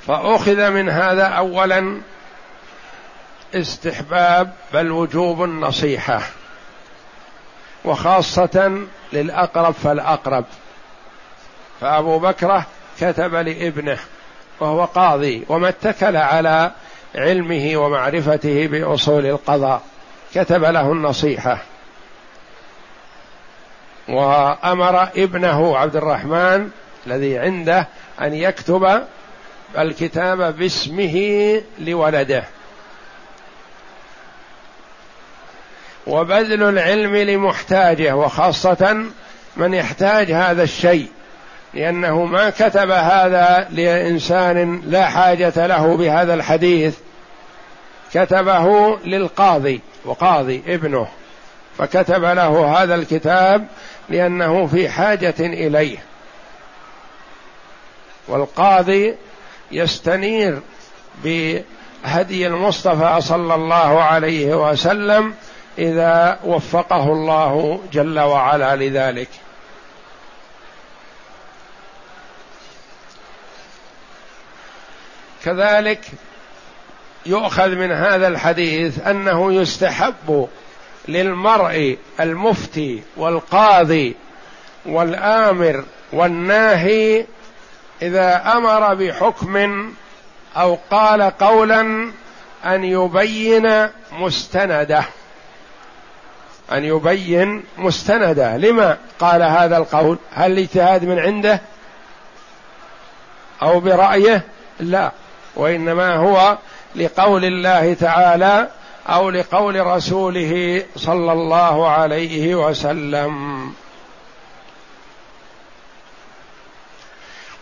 فأخذ 0.08 0.70
من 0.70 0.90
هذا 0.90 1.26
أولا 1.26 2.02
استحباب 3.56 4.54
بل 4.74 4.92
وجوب 4.92 5.44
النصيحة. 5.44 6.22
وخاصة 7.86 8.82
للأقرب 9.14 9.74
فالأقرب. 9.74 10.46
فأبو 11.82 12.20
بكرة 12.20 12.66
كتب 13.04 13.36
لابنه 13.36 14.00
وهو 14.60 14.86
قاضي 14.86 15.46
وما 15.50 15.70
اتكل 15.70 16.18
على 16.18 16.72
علمه 17.16 17.78
ومعرفته 17.78 18.68
بأصول 18.68 19.26
القضاء. 19.26 19.82
كتب 20.36 20.64
له 20.64 20.92
النصيحة. 20.92 21.62
وأمر 24.10 25.04
ابنه 25.04 25.78
عبد 25.78 25.96
الرحمن 25.96 26.70
الذي 27.08 27.38
عنده 27.38 27.88
أن 28.22 28.34
يكتب 28.34 29.04
الكتاب 29.78 30.58
باسمه 30.58 31.62
لولده. 31.80 32.44
وبذل 36.08 36.64
العلم 36.64 37.16
لمحتاجه 37.16 38.16
وخاصة 38.16 39.06
من 39.58 39.74
يحتاج 39.74 40.32
هذا 40.32 40.64
الشيء. 40.64 41.08
لأنه 41.74 42.26
ما 42.26 42.50
كتب 42.50 42.92
هذا 42.92 43.68
لإنسان 43.72 44.82
لا 44.86 45.06
حاجة 45.10 45.68
له 45.68 45.98
بهذا 45.98 46.34
الحديث. 46.34 46.98
كتبه 48.14 48.98
للقاضي 49.06 49.82
وقاضي 50.06 50.64
ابنه. 50.68 51.08
فكتب 51.78 52.24
له 52.24 52.84
هذا 52.84 52.96
الكتاب 52.96 53.68
لأنه 54.10 54.66
في 54.66 54.90
حاجة 54.90 55.36
إليه. 55.40 55.98
والقاضي 58.28 59.16
يستنير 59.72 60.60
بهدي 61.24 62.48
المصطفى 62.48 63.22
صلى 63.22 63.56
الله 63.56 64.04
عليه 64.04 64.70
وسلم 64.70 65.34
إذا 65.78 66.40
وفقه 66.44 67.04
الله 67.04 67.80
جل 67.94 68.20
وعلا 68.20 68.76
لذلك. 68.76 69.30
كذلك 75.46 76.00
يؤخذ 77.26 77.70
من 77.70 77.92
هذا 77.92 78.28
الحديث 78.28 79.08
أنه 79.08 79.54
يستحب 79.54 80.48
للمرء 81.08 81.98
المفتي 82.20 83.04
والقاضي 83.18 84.16
والآمر 84.86 85.84
والناهي 86.14 87.26
إذا 88.02 88.58
أمر 88.58 88.94
بحكم 88.94 89.94
أو 90.58 90.78
قال 90.92 91.22
قولا 91.22 92.12
أن 92.66 92.84
يبين 92.84 93.88
مستنده. 94.12 95.04
أن 96.72 96.84
يبين 96.84 97.64
مستنده. 97.78 98.58
لما 98.58 98.98
قال 99.20 99.42
هذا 99.42 99.78
القول؟ 99.78 100.18
هل 100.34 100.52
الاجتهاد 100.52 101.06
من 101.06 101.20
عنده 101.20 101.62
أو 103.62 103.80
برأيه؟ 103.80 104.42
لا. 104.80 105.12
وإنما 105.56 106.16
هو 106.16 106.58
لقول 106.96 107.46
الله 107.46 107.94
تعالى 107.94 108.70
أو 109.08 109.30
لقول 109.30 109.86
رسوله 109.88 110.86
صلى 110.96 111.32
الله 111.32 111.90
عليه 111.90 112.56
وسلم. 112.56 113.74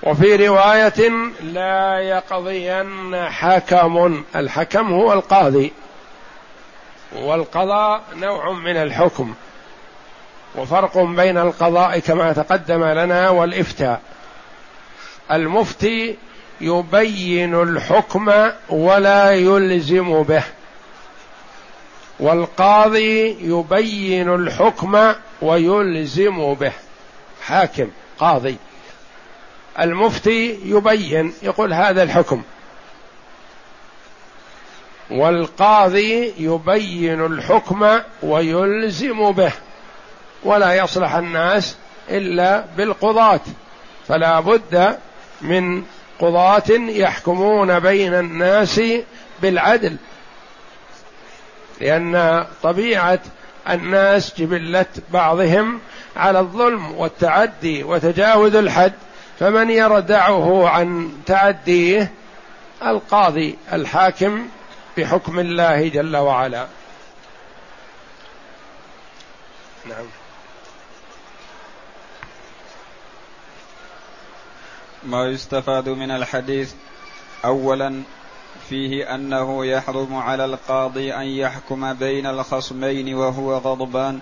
وفي 0.03 0.47
رواية 0.47 1.11
لا 1.43 1.99
يقضين 1.99 3.15
حكم 3.29 4.23
الحكم 4.35 4.93
هو 4.93 5.13
القاضي 5.13 5.73
والقضاء 7.15 8.01
نوع 8.15 8.51
من 8.51 8.77
الحكم 8.77 9.33
وفرق 10.55 10.97
بين 10.97 11.37
القضاء 11.37 11.99
كما 11.99 12.33
تقدم 12.33 12.83
لنا 12.83 13.29
والإفتاء. 13.29 14.01
المفتي 15.31 16.17
يبين 16.61 17.61
الحكم 17.61 18.31
ولا 18.69 19.31
يلزم 19.31 20.23
به. 20.23 20.43
والقاضي 22.19 23.37
يبين 23.41 24.35
الحكم 24.35 25.13
ويلزم 25.41 26.53
به. 26.53 26.71
حاكم 27.41 27.87
قاضي. 28.19 28.55
المفتي 29.79 30.59
يبين 30.65 31.33
يقول 31.43 31.73
هذا 31.73 32.03
الحكم. 32.03 32.41
والقاضي 35.11 36.33
يبين 36.37 37.25
الحكم 37.25 37.99
ويلزم 38.23 39.31
به. 39.31 39.51
ولا 40.43 40.73
يصلح 40.73 41.15
الناس 41.15 41.75
إلا 42.09 42.65
بالقضاة. 42.77 43.39
فلا 44.07 44.39
بد 44.39 44.97
من 45.41 45.83
قضاة 46.21 46.71
يحكمون 46.89 47.79
بين 47.79 48.13
الناس 48.13 48.81
بالعدل. 49.41 49.97
لأن 51.81 52.45
طبيعة 52.63 53.19
الناس 53.69 54.39
جبله 54.39 54.85
بعضهم 55.09 55.79
على 56.15 56.39
الظلم 56.39 56.91
والتعدي 56.91 57.83
وتجاوز 57.83 58.55
الحد 58.55 58.93
فمن 59.39 59.69
يردعه 59.69 60.69
عن 60.69 61.11
تعديه 61.25 62.11
القاضي 62.85 63.57
الحاكم 63.73 64.47
بحكم 64.97 65.39
الله 65.39 65.87
جل 65.87 66.17
وعلا. 66.17 66.67
نعم. 69.85 70.05
ما 75.03 75.27
يستفاد 75.27 75.89
من 75.89 76.11
الحديث 76.11 76.73
اولا 77.45 78.01
فيه 78.69 79.15
أنه 79.15 79.65
يحرم 79.65 80.15
على 80.15 80.45
القاضي 80.45 81.13
أن 81.13 81.25
يحكم 81.25 81.93
بين 81.93 82.25
الخصمين 82.25 83.15
وهو 83.15 83.57
غضبان. 83.57 84.19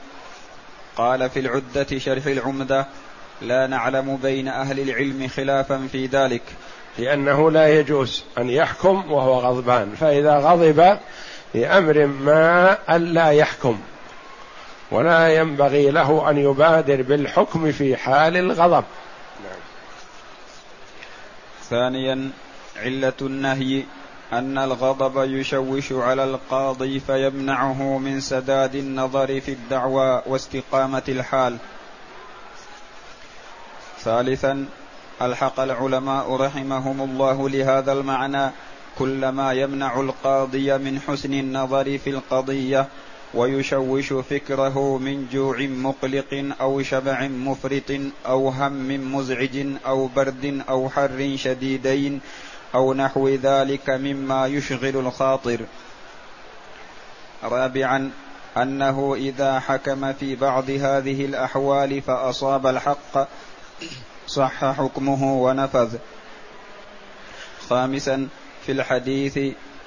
قال 0.95 1.29
في 1.29 1.39
العدة 1.39 1.99
شرح 1.99 2.25
العمدة 2.25 2.87
لا 3.41 3.67
نعلم 3.67 4.15
بين 4.23 4.47
أهل 4.47 4.79
العلم 4.79 5.27
خلافا 5.27 5.87
في 5.91 6.05
ذلك. 6.05 6.41
لأنه 6.97 7.51
لا 7.51 7.79
يجوز 7.79 8.23
أن 8.37 8.49
يحكم 8.49 9.11
وهو 9.11 9.39
غضبان. 9.39 9.95
فإذا 9.99 10.37
غضب 10.37 10.97
لأمر 11.53 12.05
ما 12.05 12.77
الا 12.95 13.29
يحكم 13.29 13.79
ولا 14.91 15.35
ينبغي 15.35 15.91
له 15.91 16.29
أن 16.29 16.37
يبادر 16.37 17.01
بالحكم 17.01 17.71
في 17.71 17.97
حال 17.97 18.37
الغضب. 18.37 18.83
نعم. 19.43 19.59
ثانيا 21.69 22.31
علة 22.77 23.13
النهي 23.21 23.83
أن 24.33 24.57
الغضب 24.57 25.31
يشوش 25.31 25.91
على 25.91 26.23
القاضي 26.23 26.99
فيمنعه 26.99 27.97
من 27.97 28.21
سداد 28.21 28.75
النظر 28.75 29.41
في 29.41 29.51
الدعوى 29.51 30.21
واستقامة 30.25 31.03
الحال. 31.07 31.57
ثالثا 33.99 34.65
ألحق 35.21 35.59
العلماء 35.59 36.35
رحمهم 36.35 37.01
الله 37.01 37.49
لهذا 37.49 37.91
المعنى 37.91 38.51
كل 38.99 39.29
ما 39.29 39.53
يمنع 39.53 39.99
القاضي 39.99 40.77
من 40.77 40.99
حسن 40.99 41.33
النظر 41.33 41.97
في 41.97 42.09
القضية 42.09 42.87
ويشوش 43.33 44.13
فكره 44.13 44.97
من 44.97 45.27
جوع 45.33 45.57
مقلق 45.59 46.53
أو 46.61 46.83
شبع 46.83 47.27
مفرط 47.27 47.91
أو 48.25 48.49
هم 48.49 49.15
مزعج 49.15 49.65
أو 49.85 50.07
برد 50.07 50.61
أو 50.69 50.89
حر 50.89 51.35
شديدين 51.35 52.21
أو 52.75 52.93
نحو 52.93 53.29
ذلك 53.29 53.89
مما 53.89 54.47
يشغل 54.47 54.97
الخاطر. 54.97 55.59
رابعا 57.43 58.11
أنه 58.57 59.15
إذا 59.15 59.59
حكم 59.59 60.13
في 60.13 60.35
بعض 60.35 60.69
هذه 60.69 61.25
الأحوال 61.25 62.01
فأصاب 62.01 62.67
الحق 62.67 63.27
صح 64.27 64.65
حكمه 64.65 65.23
ونفذ. 65.43 65.97
خامسا 67.69 68.27
في 68.65 68.71
الحديث 68.71 69.39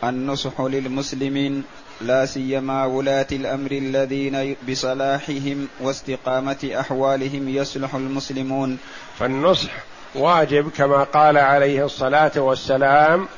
النصح 0.04 0.60
للمسلمين 0.60 1.64
لا 2.06 2.26
سيما 2.26 2.84
ولاة 2.84 3.26
الأمر 3.32 3.70
الذين 3.70 4.56
بصلاحهم 4.68 5.68
واستقامة 5.80 6.70
أحوالهم 6.80 7.48
يصلح 7.48 7.94
المسلمون. 7.94 8.78
فالنصح 9.18 9.70
واجب 10.14 10.70
كما 10.70 11.04
قال 11.04 11.38
عليه 11.38 11.84
الصلاة 11.84 12.32
والسلام 12.36 13.28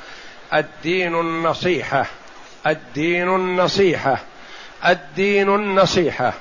الدين 0.53 1.19
النصيحة 1.19 2.05
الدين 2.67 3.35
النصيحة 3.35 4.17
الدين 4.85 5.55
النصيحة. 5.55 6.33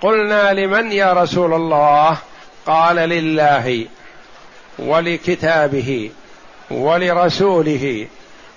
قلنا 0.00 0.52
لمن 0.52 0.92
يا 0.92 1.12
رسول 1.12 1.54
الله؟ 1.54 2.18
قال 2.66 2.96
لله 2.96 3.86
ولكتابه 4.78 6.10
ولرسوله 6.70 8.06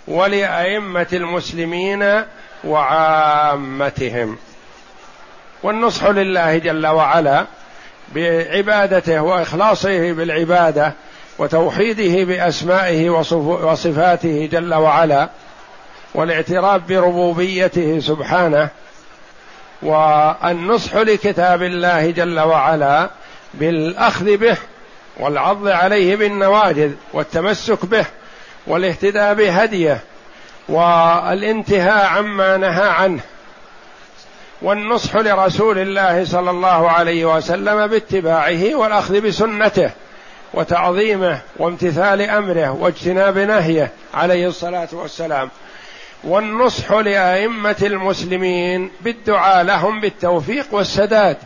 ولأئمة 0.07 1.07
المسلمين 1.13 2.23
وعامتهم. 2.67 4.38
والنصح 5.63 6.06
لله 6.06 6.58
جل 6.58 6.88
وعلا 6.88 7.45
بعبادته 8.15 9.21
وإخلاصه 9.21 10.12
بالعبادة 10.12 10.93
وتوحيده 11.39 12.23
بأسمائه 12.23 13.10
وصفاته 13.10 14.49
جل 14.51 14.73
وعلا 14.73 15.30
والاعتراف 16.13 16.82
بربوبيته 16.89 17.99
سبحانه 17.99 18.69
والنصح 19.82 20.95
لكتاب 20.95 21.63
الله 21.63 22.12
جل 22.12 22.39
وعلا 22.39 23.10
بالأخذ 23.53 24.38
به 24.38 24.58
والعض 25.19 25.67
عليه 25.67 26.15
بالنواجذ 26.15 26.91
والتمسك 27.13 27.86
به 27.86 28.06
والاهتداء 28.67 29.34
بهديه 29.34 29.99
والانتهاء 30.69 32.06
عما 32.06 32.58
نهى 32.58 32.89
عنه 32.89 33.19
والنصح 34.62 35.15
لرسول 35.15 35.77
الله 35.77 36.25
صلى 36.25 36.49
الله 36.49 36.89
عليه 36.89 37.36
وسلم 37.36 37.88
باتباعه 37.88 38.75
والأخذ 38.75 39.21
بسنته 39.21 39.91
وتعظيمه 40.53 41.39
وامتثال 41.58 42.21
أمره 42.21 42.71
واجتناب 42.71 43.38
نهيه 43.38 43.91
عليه 44.13 44.47
الصلاة 44.47 44.88
والسلام. 44.91 45.49
والنصح 46.23 46.91
لأئمة 46.91 47.75
المسلمين 47.82 48.91
بالدعاء 49.01 49.63
لهم 49.63 49.99
بالتوفيق 49.99 50.65
والسداد 50.71 51.38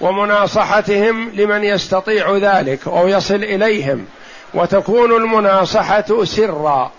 ومناصحتهم 0.00 1.30
لمن 1.34 1.64
يستطيع 1.64 2.36
ذلك 2.36 2.88
أو 2.88 3.08
يصل 3.08 3.34
إليهم. 3.34 4.06
وتكون 4.54 5.16
المناصحة 5.16 6.24
سرا 6.24 6.92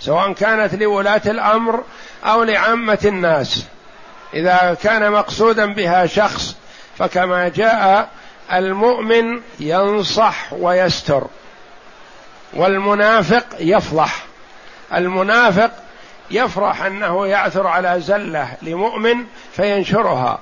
سواء 0.00 0.32
كانت 0.32 0.74
لولاة 0.74 1.22
الأمر 1.26 1.84
أو 2.24 2.42
لعامة 2.42 2.98
الناس. 3.04 3.66
إذا 4.34 4.76
كان 4.82 5.12
مقصودا 5.12 5.66
بها 5.66 6.06
شخص 6.06 6.56
فكما 6.98 7.48
جاء 7.48 8.08
المؤمن 8.52 9.40
ينصح 9.60 10.52
ويستر 10.52 11.26
والمنافق 12.54 13.44
يفضح. 13.60 14.24
المنافق 14.94 15.70
يفرح 16.30 16.82
أنه 16.82 17.26
يعثر 17.26 17.66
على 17.66 18.00
زلة 18.00 18.48
لمؤمن 18.62 19.24
فينشرها. 19.56 20.38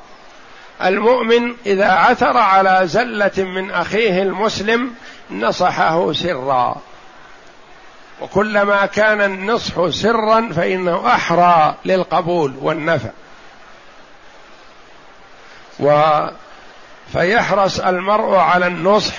المؤمن 0.83 1.55
إذا 1.67 1.89
عثر 1.89 2.37
على 2.37 2.81
زلة 2.85 3.33
من 3.39 3.71
أخيه 3.71 4.23
المسلم 4.23 4.95
نصحه 5.31 6.13
سرا. 6.13 6.77
وكلما 8.21 8.87
كان 8.87 9.21
النصح 9.21 9.89
سرا 9.89 10.49
فإنه 10.57 11.07
أحرى 11.07 11.75
للقبول 11.85 12.55
والنفع. 12.63 13.11
و 15.81 16.13
فيحرص 17.13 17.81
المرء 17.81 18.35
على 18.35 18.67
النصح 18.67 19.15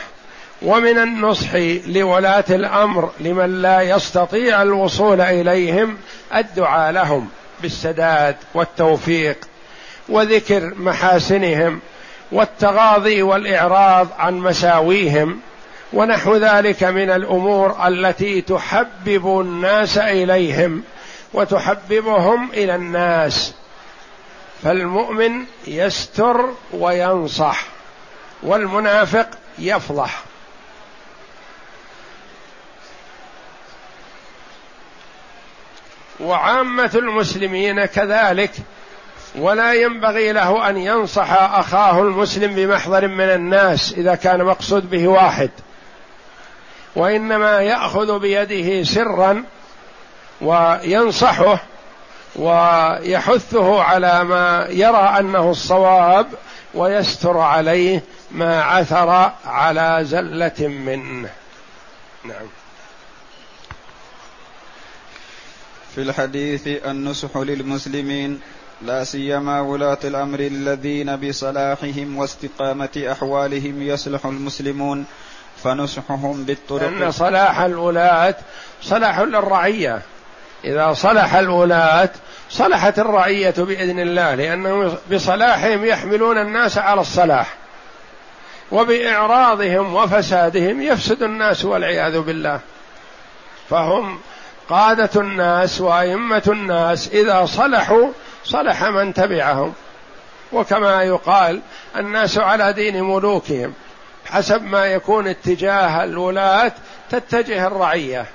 ومن 0.62 0.98
النصح 0.98 1.56
لولاة 1.88 2.44
الأمر 2.50 3.12
لمن 3.20 3.62
لا 3.62 3.82
يستطيع 3.82 4.62
الوصول 4.62 5.22
إليهم 5.22 5.98
الدعاء 6.36 6.92
لهم 6.92 7.30
بالسداد 7.62 8.36
والتوفيق 8.54 9.38
وذكر 10.10 10.74
محاسنهم 10.76 11.80
والتغاضي 12.32 13.22
والإعراض 13.22 14.08
عن 14.18 14.38
مساويهم. 14.38 15.40
ونحو 15.94 16.36
ذلك 16.36 16.84
من 16.84 17.10
الأمور 17.10 17.88
التي 17.88 18.42
تحبب 18.42 19.42
الناس 19.42 19.98
إليهم 19.98 20.84
وتحببهم 21.34 22.50
إلى 22.54 22.76
الناس. 22.76 23.54
فالمؤمن 24.64 25.46
يستر 25.68 26.50
وينصح 26.74 27.66
والمنافق 28.44 29.30
يفضح. 29.60 30.24
وعامة 36.20 36.92
المسلمين 36.96 37.86
كذلك 37.86 38.52
ولا 39.36 39.74
ينبغي 39.74 40.32
له 40.32 40.70
أن 40.70 40.78
ينصح 40.78 41.32
أخاه 41.32 42.02
المسلم 42.02 42.56
بمحضر 42.56 43.08
من 43.08 43.26
الناس 43.26 43.94
إذا 43.94 44.16
كان 44.16 44.44
مقصود 44.44 44.90
به 44.90 45.08
واحد. 45.08 45.50
وإنما 46.96 47.62
يأخذ 47.62 48.20
بيده 48.20 48.84
سرا 48.84 49.44
وينصحه 50.42 51.60
ويحثه 52.36 53.82
على 53.82 54.24
ما 54.24 54.68
يرى 54.70 55.20
أنه 55.20 55.52
الصواب 55.52 56.28
ويستر 56.74 57.38
عليه 57.38 58.04
ما 58.32 58.64
عثر 58.64 59.32
على 59.46 60.00
زلة 60.04 60.68
منه. 60.68 61.30
نعم. 62.24 62.48
في 65.96 66.02
الحديث 66.02 66.68
النصح 66.68 67.38
للمسلمين 67.38 68.40
لا 68.82 69.04
سيما 69.04 69.62
ولاة 69.62 69.98
الأمر 70.04 70.40
الذين 70.40 71.16
بصلاحهم 71.16 72.18
واستقامة 72.18 73.06
أحوالهم 73.12 73.82
يصلح 73.82 74.26
المسلمون 74.26 75.06
فنصحهم 75.66 76.44
بالطرق. 76.44 76.88
أن 76.88 77.12
صلاح 77.12 77.60
الولاة 77.60 78.36
صلاح 78.82 79.20
للرعية. 79.20 80.02
إذا 80.64 80.94
صلح 80.94 81.36
الولاة 81.36 82.10
صلحت 82.50 83.00
الرعية 83.00 83.54
بإذن 83.58 84.00
الله 84.00 84.36
لأنهم 84.36 84.98
بصلاحهم 85.12 85.86
يحملون 85.86 86.38
الناس 86.38 86.78
على 86.78 87.02
الصلاح 87.02 87.54
وبإعراضهم 88.72 89.96
وفسادهم 89.96 90.82
يفسد 90.82 91.24
الناس 91.24 91.66
والعياذ 91.66 92.20
بالله. 92.20 92.60
فهم 93.70 94.20
قادة 94.70 95.22
الناس 95.22 95.82
وأئمة 95.82 96.44
الناس 96.48 97.08
إذا 97.08 97.46
صلحوا 97.46 98.08
صلح 98.44 98.84
من 98.84 99.14
تبعهم. 99.14 99.74
وكما 100.54 101.04
يقال 101.04 101.62
الناس 101.98 102.38
على 102.38 102.74
دين 102.74 103.04
ملوكهم. 103.04 103.74
حسب 104.26 104.64
ما 104.64 104.86
يكون 104.86 105.28
اتجاه 105.28 106.04
الولاة 106.04 106.72
تتجه 107.10 107.68
الرعية. 107.68 108.26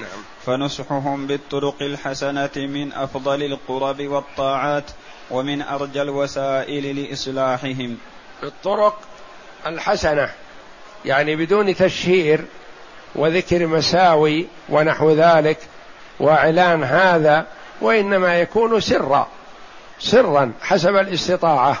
نعم. 0.00 0.08
فنصحهم 0.46 1.26
بالطرق 1.26 1.82
الحسنة 1.82 2.50
من 2.56 2.92
أفضل 2.92 3.42
القرب 3.42 4.02
والطاعات 4.02 4.84
ومن 5.30 5.62
أرجى 5.62 6.02
الوسائل 6.02 6.96
لإصلاحهم. 6.96 7.98
بالطرق 8.42 8.98
الحسنة 9.66 10.30
يعني 11.04 11.36
بدون 11.36 11.74
تشهير 11.74 12.44
وذكر 13.14 13.66
مساوي 13.66 14.46
ونحو 14.68 15.10
ذلك 15.10 15.58
وإعلان 16.20 16.84
هذا 16.84 17.46
وإنما 17.80 18.40
يكون 18.40 18.80
سرا 18.80 19.28
سرا 19.98 20.52
حسب 20.62 20.96
الاستطاعة. 20.96 21.80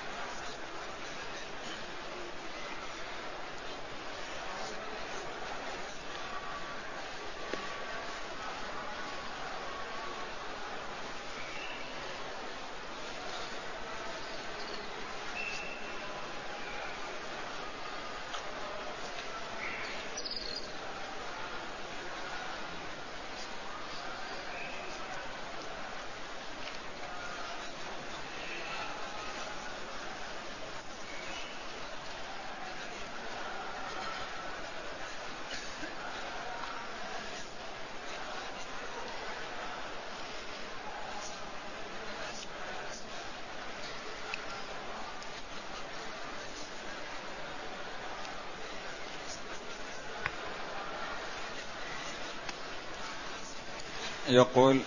يقول 54.31 54.79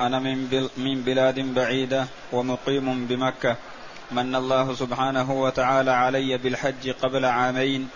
أنا 0.00 0.18
من 0.18 0.68
من 0.76 1.02
بلاد 1.02 1.54
بعيدة 1.54 2.06
ومقيم 2.32 3.06
بمكة. 3.06 3.56
من 4.10 4.34
الله 4.34 4.74
سبحانه 4.74 5.32
وتعالى 5.32 5.90
علي 5.90 6.38
بالحج 6.38 6.90
قبل 6.90 7.24
عامين 7.24 7.88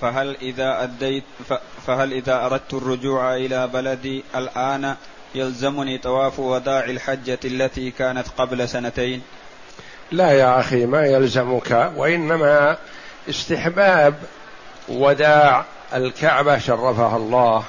فهل 0.00 0.36
إذا 0.42 0.82
أديت 0.82 1.24
فهل 1.86 2.12
إذا 2.12 2.46
أردت 2.46 2.74
الرجوع 2.74 3.34
إلى 3.34 3.66
بلدي 3.66 4.24
الآن 4.36 4.94
يلزمني 5.34 5.98
طواف 5.98 6.38
وداع 6.38 6.84
الحجة 6.84 7.38
التي 7.44 7.90
كانت 7.90 8.28
قبل 8.38 8.68
سنتين؟ 8.68 9.22
لا 10.12 10.30
يا 10.32 10.60
أخي 10.60 10.86
ما 10.86 11.06
يلزمك 11.06 11.92
وإنما 11.96 12.76
استحباب 13.28 14.14
وداع 14.88 15.64
الكعبة 15.94 16.58
شرفها 16.58 17.16
الله. 17.16 17.64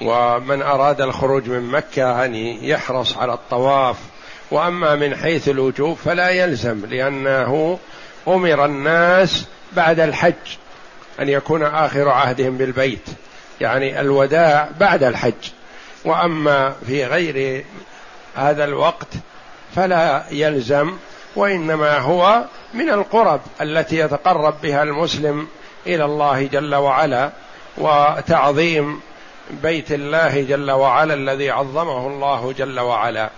ومن 0.00 0.62
أراد 0.62 1.00
الخروج 1.00 1.48
من 1.48 1.70
مكة 1.70 2.24
أن 2.24 2.34
يحرص 2.64 3.16
على 3.16 3.32
الطواف 3.32 3.96
وأما 4.50 4.94
من 4.94 5.16
حيث 5.16 5.48
الوجوب 5.48 5.96
فلا 6.04 6.30
يلزم 6.30 6.86
لأنه 6.86 7.78
أمر 8.28 8.64
الناس 8.64 9.46
بعد 9.72 10.00
الحج 10.00 10.56
أن 11.20 11.28
يكون 11.28 11.62
آخر 11.62 12.08
عهدهم 12.08 12.56
بالبيت 12.56 13.08
يعني 13.60 14.00
الوداع 14.00 14.68
بعد 14.80 15.02
الحج. 15.02 15.50
وأما 16.04 16.74
في 16.86 17.04
غير 17.04 17.64
هذا 18.36 18.64
الوقت 18.64 19.08
فلا 19.76 20.24
يلزم 20.30 20.96
وإنما 21.36 21.98
هو 21.98 22.44
من 22.74 22.90
القرب 22.90 23.40
التي 23.60 23.98
يتقرب 23.98 24.54
بها 24.62 24.82
المسلم 24.82 25.48
إلى 25.86 26.04
الله 26.04 26.42
جل 26.46 26.74
وعلا 26.74 27.30
وتعظيم 27.78 29.00
بيت 29.50 29.92
الله 29.92 30.42
جل 30.42 30.70
وعلا 30.70 31.14
الذي 31.14 31.50
عظمه 31.50 32.06
الله 32.06 32.52
جل 32.52 32.80
وعلا. 32.80 33.30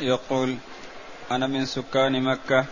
يقول 0.00 0.56
أنا 1.30 1.46
من 1.46 1.66
سكان 1.66 2.22
مكة. 2.22 2.64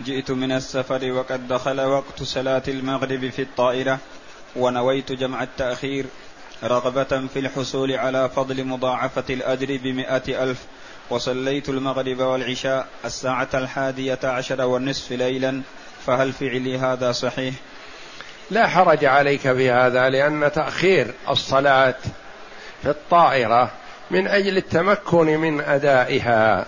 جئت 0.00 0.30
من 0.30 0.52
السفر 0.52 1.12
وقد 1.12 1.48
دخل 1.48 1.80
وقت 1.80 2.22
صلاة 2.22 2.62
المغرب 2.68 3.28
في 3.30 3.42
الطائرة 3.42 3.98
ونويت 4.56 5.12
جمع 5.12 5.42
التأخير 5.42 6.06
رغبة 6.64 7.26
في 7.34 7.38
الحصول 7.38 7.92
على 7.92 8.28
فضل 8.28 8.64
مضاعفة 8.64 9.24
الأجر 9.30 9.78
بمئة 9.82 10.42
ألف. 10.42 10.58
وصليت 11.10 11.68
المغرب 11.68 12.18
والعشاء 12.18 12.86
الساعة 13.04 13.48
الحادية 13.54 14.18
عشر 14.24 14.60
والنصف 14.60 15.12
ليلا. 15.12 15.62
فهل 16.06 16.32
فعلي 16.32 16.78
هذا 16.78 17.12
صحيح؟ 17.12 17.54
لا 18.50 18.68
حرج 18.68 19.04
عليك 19.04 19.40
في 19.40 19.70
هذا 19.70 20.10
لأن 20.10 20.50
تأخير 20.54 21.14
الصلاة 21.28 21.94
في 22.82 22.90
الطائرة 22.90 23.70
من 24.10 24.28
أجل 24.28 24.56
التمكن 24.56 25.26
من 25.26 25.60
أدائها 25.60 26.66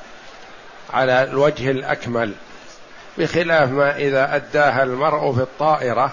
على 0.91 1.23
الوجه 1.23 1.71
الأكمل. 1.71 2.33
بخلاف 3.18 3.70
ما 3.70 3.96
إذا 3.96 4.37
أداها 4.37 4.83
المرء 4.83 5.33
في 5.33 5.40
الطائرة 5.40 6.12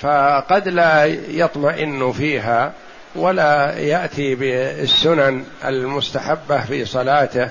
فقد 0.00 0.68
لا 0.68 1.04
يطمئن 1.28 2.12
فيها 2.12 2.72
ولا 3.14 3.78
يأتي 3.78 4.34
بالسنن 4.34 5.44
المستحبة 5.64 6.60
في 6.60 6.84
صلاته 6.84 7.50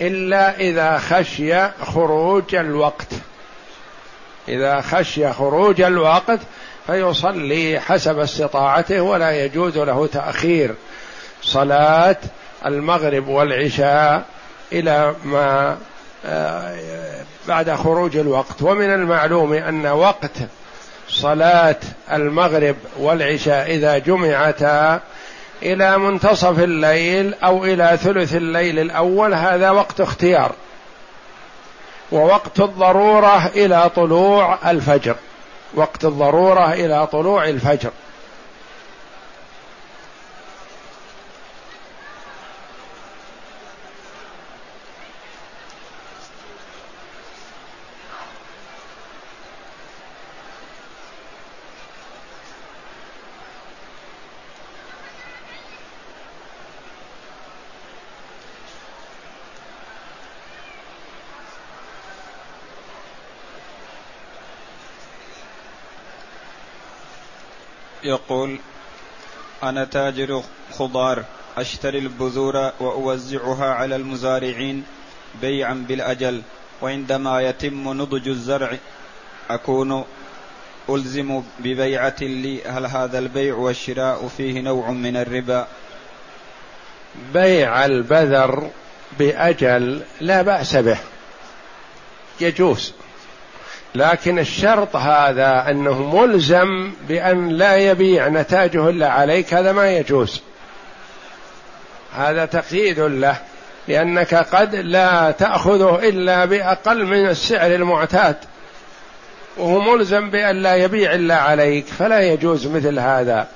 إلا 0.00 0.56
إذا 0.60 0.98
خشي 0.98 1.68
خروج 1.70 2.54
الوقت. 2.54 3.08
إذا 4.48 4.80
خشي 4.80 5.32
خروج 5.32 5.80
الوقت 5.80 6.40
فيصلي 6.86 7.80
حسب 7.80 8.18
استطاعته 8.18 9.00
ولا 9.00 9.44
يجوز 9.44 9.78
له 9.78 10.06
تأخير 10.06 10.74
صلاة 11.42 12.16
المغرب 12.66 13.28
والعشاء 13.28 14.24
إلى 14.72 15.14
ما 15.24 15.78
بعد 17.48 17.70
خروج 17.70 18.16
الوقت. 18.16 18.62
ومن 18.62 18.94
المعلوم 18.94 19.52
أن 19.52 19.86
وقت 19.86 20.30
صلاة 21.08 21.76
المغرب 22.12 22.76
والعشاء 22.98 23.70
إذا 23.70 23.98
جمعتا 23.98 25.00
إلى 25.62 25.98
منتصف 25.98 26.58
الليل 26.58 27.34
أو 27.34 27.64
إلى 27.64 27.98
ثلث 28.02 28.34
الليل 28.34 28.78
الأول 28.78 29.34
هذا 29.34 29.70
وقت 29.70 30.00
اختيار. 30.00 30.52
ووقت 32.12 32.60
الضرورة 32.60 33.46
إلى 33.46 33.90
طلوع 33.96 34.70
الفجر. 34.70 35.16
وقت 35.74 36.04
الضرورة 36.04 36.72
إلى 36.72 37.06
طلوع 37.06 37.48
الفجر. 37.48 37.90
يقول 68.24 68.58
أنا 69.62 69.84
تاجر 69.84 70.42
خضار 70.72 71.24
أشتري 71.56 71.98
البذور 71.98 72.70
وأوزعها 72.80 73.74
على 73.74 73.96
المزارعين 73.96 74.84
بيعا 75.40 75.84
بالأجل 75.88 76.42
وعندما 76.82 77.40
يتم 77.40 77.92
نضج 77.92 78.28
الزرع 78.28 78.76
أكون 79.50 80.04
ألزم 80.90 81.42
ببيعة 81.58 82.16
لي 82.20 82.64
هل 82.64 82.86
هذا 82.86 83.18
البيع 83.18 83.54
والشراء 83.54 84.28
فيه 84.36 84.60
نوع 84.60 84.90
من 84.90 85.16
الربا؟ 85.16 85.66
بيع 87.34 87.84
البذر 87.84 88.70
بأجل 89.18 90.02
لا 90.20 90.42
بأس 90.42 90.76
به. 90.76 90.98
يجوز. 92.40 92.92
لكن 93.94 94.38
الشرط 94.38 94.96
هذا 94.96 95.70
أنه 95.70 96.02
ملزم 96.16 96.92
بأن 97.08 97.48
لا 97.48 97.76
يبيع 97.76 98.28
نتاجه 98.28 98.88
إلا 98.88 99.08
عليك 99.08 99.54
هذا 99.54 99.72
ما 99.72 99.90
يجوز. 99.90 100.42
هذا 102.16 102.44
تقييد 102.44 103.00
له 103.00 103.36
لأنك 103.88 104.34
قد 104.34 104.74
لا 104.74 105.30
تأخذه 105.30 106.08
إلا 106.08 106.44
بأقل 106.44 107.06
من 107.06 107.28
السعر 107.28 107.74
المعتاد. 107.74 108.36
وهو 109.56 109.80
ملزم 109.80 110.30
بأن 110.30 110.62
لا 110.62 110.74
يبيع 110.74 111.14
إلا 111.14 111.36
عليك 111.36 111.86
فلا 111.86 112.20
يجوز 112.20 112.66
مثل 112.66 112.98
هذا. 112.98 113.46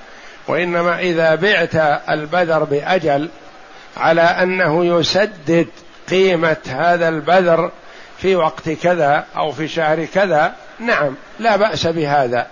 وإنما 0.48 0.98
إذا 0.98 1.34
بعت 1.34 2.00
البذر 2.10 2.64
بأجل 2.64 3.28
على 3.96 4.22
أنه 4.22 4.84
يسدد 4.84 5.68
قيمة 6.10 6.56
هذا 6.68 7.08
البذر 7.08 7.70
في 8.18 8.36
وقت 8.36 8.70
كذا 8.70 9.24
أو 9.36 9.52
في 9.52 9.68
شهر 9.68 10.04
كذا 10.04 10.54
نعم 10.78 11.14
لا 11.38 11.56
بأس 11.56 11.86
بهذا. 11.86 12.46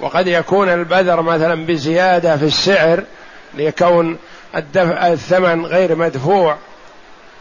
وقد 0.00 0.26
يكون 0.26 0.68
البذر 0.68 1.22
مثلا 1.22 1.66
بزيادة 1.66 2.36
في 2.36 2.44
السعر 2.44 3.04
ليكون 3.54 4.18
الدفع 4.56 5.06
الثمن 5.06 5.66
غير 5.66 5.96
مدفوع 5.96 6.56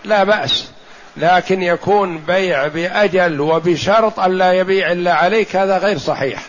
لا 0.04 0.24
بأس. 0.24 0.72
لكن 1.18 1.64
يكون 1.64 2.18
بيع 2.18 2.68
بأجل 2.68 3.42
وبشرط 3.42 4.20
أن 4.20 4.32
لا 4.32 4.54
يبيع 4.54 4.92
إلا 4.92 5.14
عليك 5.14 5.56
هذا 5.56 5.78
غير 5.78 5.98
صحيح. 5.98 6.40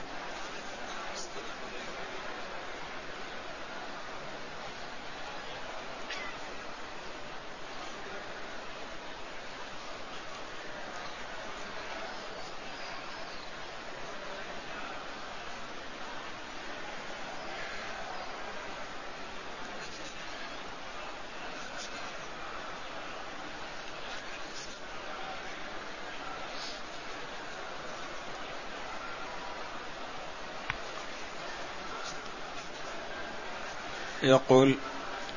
يقول 34.40 34.74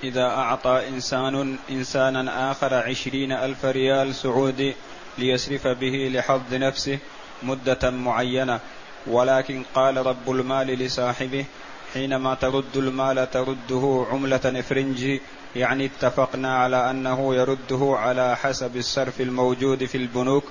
إذا 0.03 0.25
أعطى 0.25 0.87
إنسان 0.89 1.57
إنسانا 1.69 2.51
آخر 2.51 2.73
عشرين 2.73 3.31
ألف 3.31 3.65
ريال 3.65 4.15
سعودي 4.15 4.73
ليسرف 5.17 5.67
به 5.67 6.11
لحظ 6.13 6.53
نفسه 6.53 6.99
مدة 7.43 7.89
معينة 7.89 8.59
ولكن 9.07 9.63
قال 9.75 10.05
رب 10.05 10.31
المال 10.31 10.67
لصاحبه 10.67 11.45
حينما 11.93 12.35
ترد 12.35 12.77
المال 12.77 13.31
ترده 13.31 14.05
عملة 14.11 14.41
إفرنجي 14.59 15.21
يعني 15.55 15.85
اتفقنا 15.85 16.57
على 16.57 16.89
أنه 16.89 17.35
يرده 17.35 17.95
على 17.97 18.35
حسب 18.35 18.77
الصرف 18.77 19.21
الموجود 19.21 19.85
في 19.85 19.97
البنوك 19.97 20.43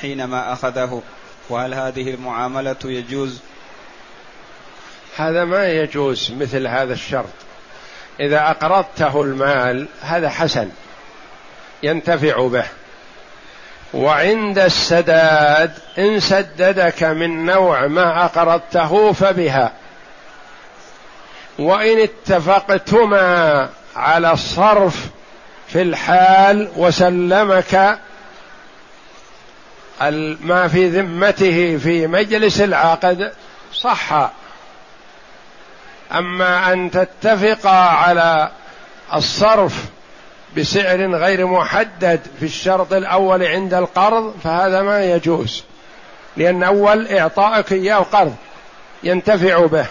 حينما 0.00 0.52
أخذه. 0.52 1.02
وهل 1.50 1.74
هذه 1.74 2.14
المعاملة 2.14 2.76
يجوز؟ 2.84 3.40
هذا 5.16 5.44
ما 5.44 5.68
يجوز 5.68 6.32
مثل 6.40 6.66
هذا 6.66 6.92
الشرط. 6.92 7.49
إذا 8.20 8.50
أقرضته 8.50 9.22
المال 9.22 9.86
هذا 10.02 10.28
حسن 10.28 10.68
ينتفع 11.82 12.48
به. 12.48 12.64
وعند 13.94 14.58
السداد 14.58 15.72
إن 15.98 16.20
سددك 16.20 17.02
من 17.02 17.46
نوع 17.46 17.86
ما 17.86 18.24
أقرضته 18.24 19.12
فبها. 19.12 19.72
وإن 21.58 21.98
اتفقتما 21.98 23.68
على 23.96 24.32
الصرف 24.32 25.08
في 25.68 25.82
الحال 25.82 26.68
وسلمك 26.76 27.98
ما 30.40 30.68
في 30.68 30.88
ذمته 30.88 31.78
في 31.82 32.06
مجلس 32.06 32.60
العقد 32.60 33.32
صح. 33.74 34.30
أما 36.12 36.72
أن 36.72 36.90
تتفقا 36.90 37.70
على 37.70 38.50
الصرف 39.14 39.84
بسعر 40.56 41.14
غير 41.14 41.46
محدد 41.46 42.20
في 42.38 42.44
الشرط 42.44 42.92
الأول 42.92 43.42
عند 43.42 43.74
القرض 43.74 44.34
فهذا 44.44 44.82
ما 44.82 45.04
يجوز. 45.04 45.64
لأن 46.36 46.62
أول 46.62 47.08
إعطائك 47.08 47.72
إياه 47.72 47.98
قرض 47.98 48.34
ينتفع 49.02 49.66
به. 49.66 49.86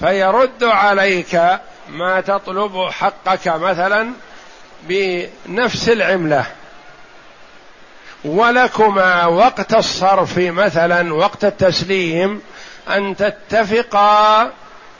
فيرد 0.00 0.64
عليك 0.64 1.40
ما 1.88 2.20
تطلب 2.20 2.90
حقك 2.90 3.48
مثلا 3.48 4.12
بنفس 4.82 5.88
العملة. 5.88 6.46
ولكما 8.24 9.26
وقت 9.26 9.74
الصرف 9.74 10.38
مثلا 10.38 11.14
وقت 11.14 11.44
التسليم 11.44 12.42
أن 12.88 13.16
تتفقا 13.16 14.50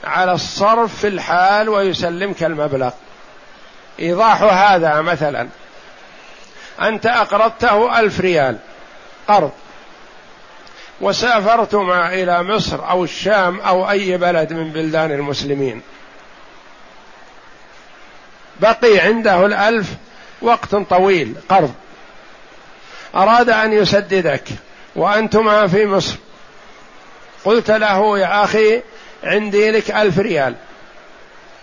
على 0.03 0.31
الصرف 0.31 0.99
في 0.99 1.07
الحال 1.07 1.69
ويسلمك 1.69 2.43
المبلغ. 2.43 2.91
إيضاح 3.99 4.41
هذا 4.41 5.01
مثلا. 5.01 5.47
أنت 6.81 7.05
أقرضته 7.05 7.99
ألف 7.99 8.19
ريال 8.19 8.57
قرض 9.27 9.51
وسافرتما 11.01 12.13
إلى 12.13 12.43
مصر 12.43 12.89
أو 12.89 13.03
الشام 13.03 13.59
أو 13.59 13.89
أي 13.89 14.17
بلد 14.17 14.53
من 14.53 14.69
بلدان 14.69 15.11
المسلمين. 15.11 15.81
بقي 18.59 18.99
عنده 18.99 19.45
الألف 19.45 19.87
وقت 20.41 20.75
طويل 20.75 21.35
قرض. 21.49 21.73
أراد 23.15 23.49
أن 23.49 23.73
يسددك 23.73 24.43
وأنتما 24.95 25.67
في 25.67 25.85
مصر. 25.85 26.15
قلت 27.45 27.71
له 27.71 28.19
يا 28.19 28.43
أخي 28.43 28.81
عندي 29.23 29.71
لك 29.71 29.91
ألف 29.91 30.19
ريال. 30.19 30.55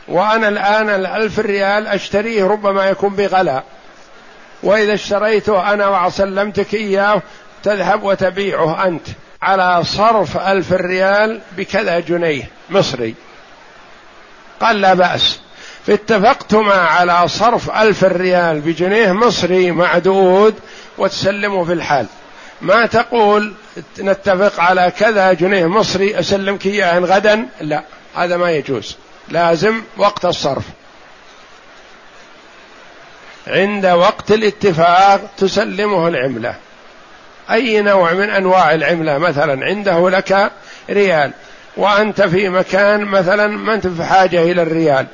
وأنا 0.09 0.49
الآن 0.49 0.88
الألف 0.90 1.38
ريال 1.38 1.87
أشتريه 1.87 2.47
ربما 2.47 2.88
يكون 2.88 3.14
بغلاء 3.14 3.64
وإذا 4.62 4.95
اشتريته 4.95 5.73
أنا 5.73 6.07
وسلمتك 6.07 6.75
إياه 6.75 7.23
تذهب 7.62 8.03
وتبيعه 8.03 8.87
أنت 8.87 9.07
على 9.43 9.85
صرف 9.85 10.37
ألف 10.37 10.73
ريال 10.73 11.40
بكذا 11.57 12.01
جنيه 12.01 12.51
مصري. 12.71 13.14
قال 14.61 14.81
لا 14.81 14.95
بأس. 14.95 15.40
فاتفقتما 15.87 16.75
على 16.75 17.29
صرف 17.29 17.71
ألف 17.71 18.05
ريال 18.05 18.61
بجنيه 18.61 19.12
مصري 19.12 19.71
معدود 19.71 20.55
وتسلمه 20.99 21.64
في 21.64 21.73
الحال. 21.73 22.07
ما 22.62 22.87
تقول 22.87 23.53
نتفق 23.99 24.61
على 24.61 24.92
كذا 24.99 25.33
جنيه 25.33 25.66
مصري 25.66 26.18
أسلمك 26.18 26.66
إياه 26.66 26.99
غدا؟ 26.99 27.46
لا 27.61 27.83
هذا 28.14 28.37
ما 28.37 28.51
يجوز. 28.51 28.96
لازم 29.29 29.83
وقت 29.96 30.25
الصرف. 30.25 30.64
عند 33.46 33.87
وقت 33.87 34.33
الاتفاق 34.33 35.31
تسلمه 35.38 36.09
العملة. 36.09 36.55
أي 37.51 37.81
نوع 37.81 38.12
من 38.12 38.31
أنواع 38.31 38.75
العملة؟ 38.75 39.18
مثلا 39.18 39.66
عنده 39.66 40.11
لك 40.11 40.53
ريال 40.90 41.33
وأنت 41.77 42.23
في 42.23 42.49
مكان 42.49 43.05
مثلا 43.05 43.46
ما 43.46 43.75
أنت 43.75 43.87
في 43.87 44.05
حاجة 44.05 44.42
إلى 44.42 44.62
الريال. 44.62 45.07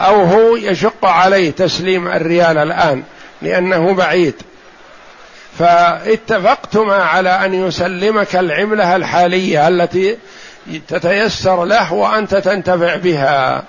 أو 0.00 0.22
هو 0.22 0.56
يشق 0.56 1.04
عليه 1.04 1.50
تسليم 1.50 2.08
الريال 2.08 2.58
الآن 2.58 3.02
لأنه 3.42 3.94
بعيد. 3.94 4.34
فاتفقتما 5.58 6.94
على 6.94 7.30
أن 7.30 7.54
يسلمك 7.54 8.36
العملة 8.36 8.96
الحالية 8.96 9.68
التي 9.68 10.18
تتيسر 10.88 11.64
له 11.64 11.92
وأنت 11.92 12.34
تنتفع 12.34 12.96
بها. 12.96 13.62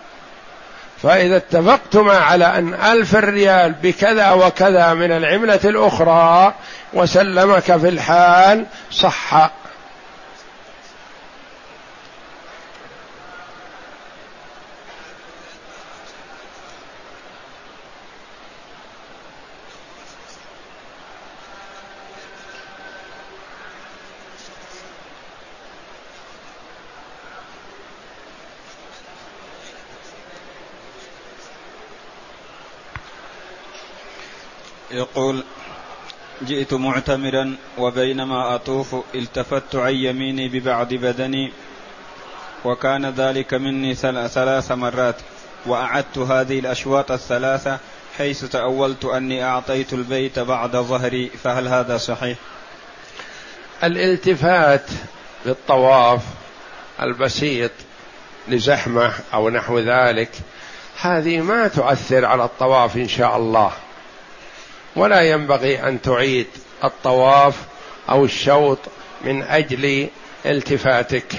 فإذا 1.03 1.35
اتفقتما 1.37 2.17
على 2.17 2.45
أن 2.45 2.73
ألف 2.73 3.15
ريال 3.15 3.75
بكذا 3.83 4.31
وكذا 4.31 4.93
من 4.93 5.11
العملة 5.11 5.59
الأخرى 5.63 6.53
وسلمك 6.93 7.77
في 7.77 7.89
الحال 7.89 8.65
صح. 8.91 9.51
يقول 34.93 35.43
جئت 36.41 36.73
معتمرا 36.73 37.56
وبينما 37.77 38.56
أطوف 38.56 38.95
التفت 39.15 39.75
عن 39.75 39.93
يميني 39.93 40.49
ببعض 40.49 40.93
بدني 40.93 41.51
وكان 42.65 43.06
ذلك 43.10 43.53
مني 43.53 43.95
ثلاث 43.95 44.71
مرات 44.71 45.15
وأعدت 45.65 46.17
هذه 46.17 46.60
الأشواط 46.60 47.12
الثلاثة 47.12 47.79
حيث 48.17 48.45
تأولت 48.45 49.06
أني 49.06 49.43
أعطيت 49.43 49.93
البيت 49.93 50.39
بعد 50.39 50.71
ظهري 50.71 51.29
فهل 51.43 51.67
هذا 51.67 51.97
صحيح؟ 51.97 52.38
الالتفات 53.84 54.86
بالطواف 55.45 56.21
البسيط 57.01 57.71
لزحمة 58.47 59.13
أو 59.34 59.49
نحو 59.49 59.79
ذلك 59.79 60.29
هذه 61.01 61.41
ما 61.41 61.67
تؤثر 61.67 62.25
على 62.25 62.43
الطواف 62.43 62.97
إن 62.97 63.08
شاء 63.08 63.38
الله. 63.38 63.71
ولا 64.95 65.21
ينبغي 65.21 65.88
أن 65.88 66.01
تعيد 66.01 66.47
الطواف 66.84 67.56
أو 68.10 68.25
الشوط 68.25 68.79
من 69.21 69.43
أجل 69.43 70.08
التفاتك. 70.45 71.34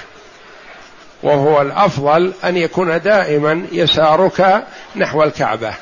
وهو 1.22 1.62
الأفضل 1.62 2.32
أن 2.44 2.56
يكون 2.56 3.00
دائما 3.00 3.66
يسارك 3.72 4.64
نحو 4.96 5.22
الكعبة. 5.22 5.74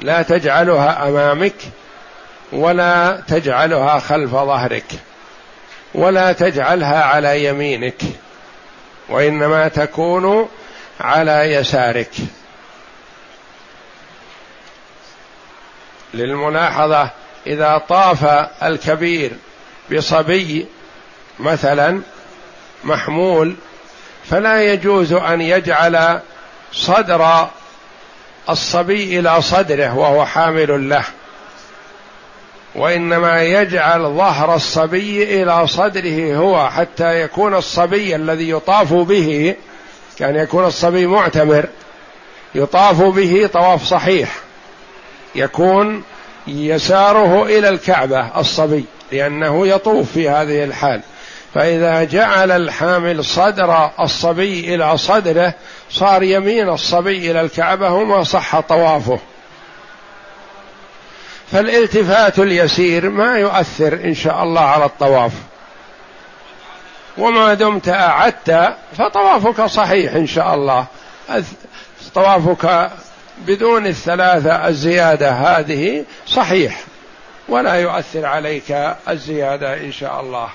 لا 0.00 0.22
تجعلها 0.22 1.08
أمامك 1.08 1.54
ولا 2.52 3.22
تجعلها 3.28 3.98
خلف 3.98 4.30
ظهرك 4.30 4.92
ولا 5.94 6.32
تجعلها 6.32 7.04
على 7.04 7.44
يمينك 7.44 8.02
وإنما 9.08 9.68
تكون 9.68 10.48
على 11.00 11.54
يسارك. 11.54 12.10
للملاحظة 16.14 17.10
إذا 17.46 17.82
طاف 17.88 18.24
الكبير 18.62 19.32
بصبي 19.92 20.66
مثلا 21.38 22.00
محمول 22.84 23.54
فلا 24.30 24.72
يجوز 24.72 25.12
أن 25.12 25.40
يجعل 25.40 26.20
صدر 26.72 27.48
الصبي 28.50 29.18
إلى 29.18 29.42
صدره 29.42 29.98
وهو 29.98 30.26
حامل 30.26 30.88
له 30.88 31.04
وإنما 32.74 33.42
يجعل 33.42 34.02
ظهر 34.02 34.54
الصبي 34.54 35.42
إلى 35.42 35.66
صدره 35.66 36.36
هو 36.36 36.70
حتى 36.70 37.22
يكون 37.22 37.54
الصبي 37.54 38.16
الذي 38.16 38.50
يطاف 38.50 38.92
به 38.92 39.54
كان 40.18 40.36
يكون 40.36 40.64
الصبي 40.64 41.06
معتمر 41.06 41.66
يطاف 42.54 43.02
به 43.02 43.50
طواف 43.52 43.84
صحيح. 43.84 44.41
يكون 45.34 46.02
يساره 46.46 47.44
إلى 47.44 47.68
الكعبة 47.68 48.40
الصبي 48.40 48.84
لأنه 49.12 49.66
يطوف 49.66 50.12
في 50.12 50.28
هذه 50.28 50.64
الحال. 50.64 51.00
فإذا 51.54 52.04
جعل 52.04 52.50
الحامل 52.50 53.24
صدر 53.24 53.90
الصبي 54.00 54.74
إلى 54.74 54.98
صدره 54.98 55.54
صار 55.90 56.22
يمين 56.22 56.68
الصبي 56.68 57.30
إلى 57.30 57.40
الكعبة 57.40 57.92
وما 57.92 58.24
صح 58.24 58.60
طوافه. 58.60 59.18
فالالتفات 61.52 62.38
اليسير 62.38 63.10
ما 63.10 63.38
يؤثر 63.38 63.92
إن 63.92 64.14
شاء 64.14 64.42
الله 64.42 64.60
على 64.60 64.84
الطواف. 64.84 65.32
وما 67.18 67.54
دمت 67.54 67.88
أعدت 67.88 68.74
فطوافك 68.98 69.66
صحيح 69.66 70.14
إن 70.14 70.26
شاء 70.26 70.54
الله. 70.54 70.86
طوافك 72.14 72.90
بدون 73.38 73.86
الثلاثة 73.86 74.68
الزيادة 74.68 75.30
هذه 75.30 76.04
صحيح. 76.26 76.84
ولا 77.48 77.74
يؤثر 77.74 78.26
عليك 78.26 78.70
الزيادة 79.08 79.76
إن 79.76 79.92
شاء 79.92 80.20
الله. 80.20 80.48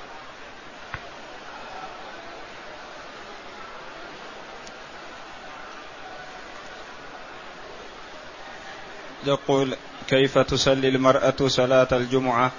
يقول 9.26 9.76
كيف 10.08 10.38
تصلي 10.38 10.88
المرأة 10.88 11.48
صلاة 11.48 11.88
الجمعة؟ 11.92 12.52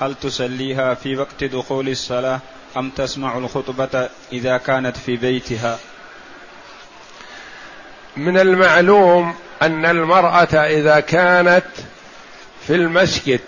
هل 0.00 0.14
تصليها 0.14 0.94
في 0.94 1.16
وقت 1.16 1.44
دخول 1.44 1.88
الصلاة 1.88 2.40
أم 2.76 2.90
تسمع 2.90 3.38
الخطبة 3.38 4.08
إذا 4.32 4.56
كانت 4.56 4.96
في 4.96 5.16
بيتها؟ 5.16 5.78
من 8.16 8.38
المعلوم 8.38 9.34
أن 9.62 9.86
المرأة 9.86 10.54
إذا 10.54 11.00
كانت 11.00 11.64
في 12.66 12.74
المسجد 12.74 13.40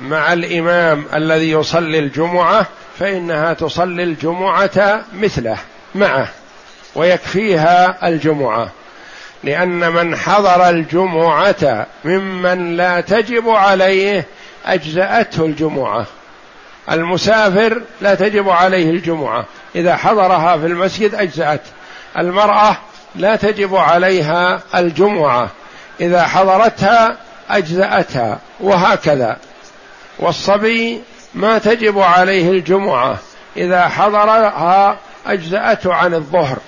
مع 0.00 0.32
الإمام 0.32 1.04
الذي 1.14 1.50
يصلي 1.50 1.98
الجمعة 1.98 2.66
فإنها 2.98 3.52
تصلي 3.52 4.02
الجمعة 4.02 5.04
مثله 5.14 5.58
معه 5.94 6.28
ويكفيها 6.94 8.08
الجمعة. 8.08 8.70
لأن 9.44 9.92
من 9.92 10.16
حضر 10.16 10.68
الجمعة 10.68 11.86
ممن 12.04 12.76
لا 12.76 13.00
تجب 13.00 13.48
عليه 13.48 14.26
أجزأته 14.66 15.44
الجمعة. 15.44 16.06
المسافر 16.90 17.82
لا 18.00 18.14
تجب 18.14 18.48
عليه 18.48 18.90
الجمعة. 18.90 19.44
إذا 19.74 19.96
حضرها 19.96 20.56
في 20.56 20.66
المسجد 20.66 21.14
أجزأت 21.14 21.62
المرأة 22.18 22.76
لا 23.14 23.36
تجب 23.36 23.76
عليها 23.76 24.60
الجمعة. 24.74 25.48
إذا 26.00 26.22
حضرتها 26.22 27.16
أجزأتها 27.50 28.38
وهكذا. 28.60 29.36
والصبي 30.18 31.02
ما 31.34 31.58
تجب 31.58 31.98
عليه 31.98 32.50
الجمعة. 32.50 33.16
إذا 33.56 33.88
حضرها 33.88 34.96
أجزأته 35.26 35.94
عن 35.94 36.14
الظهر. 36.14 36.58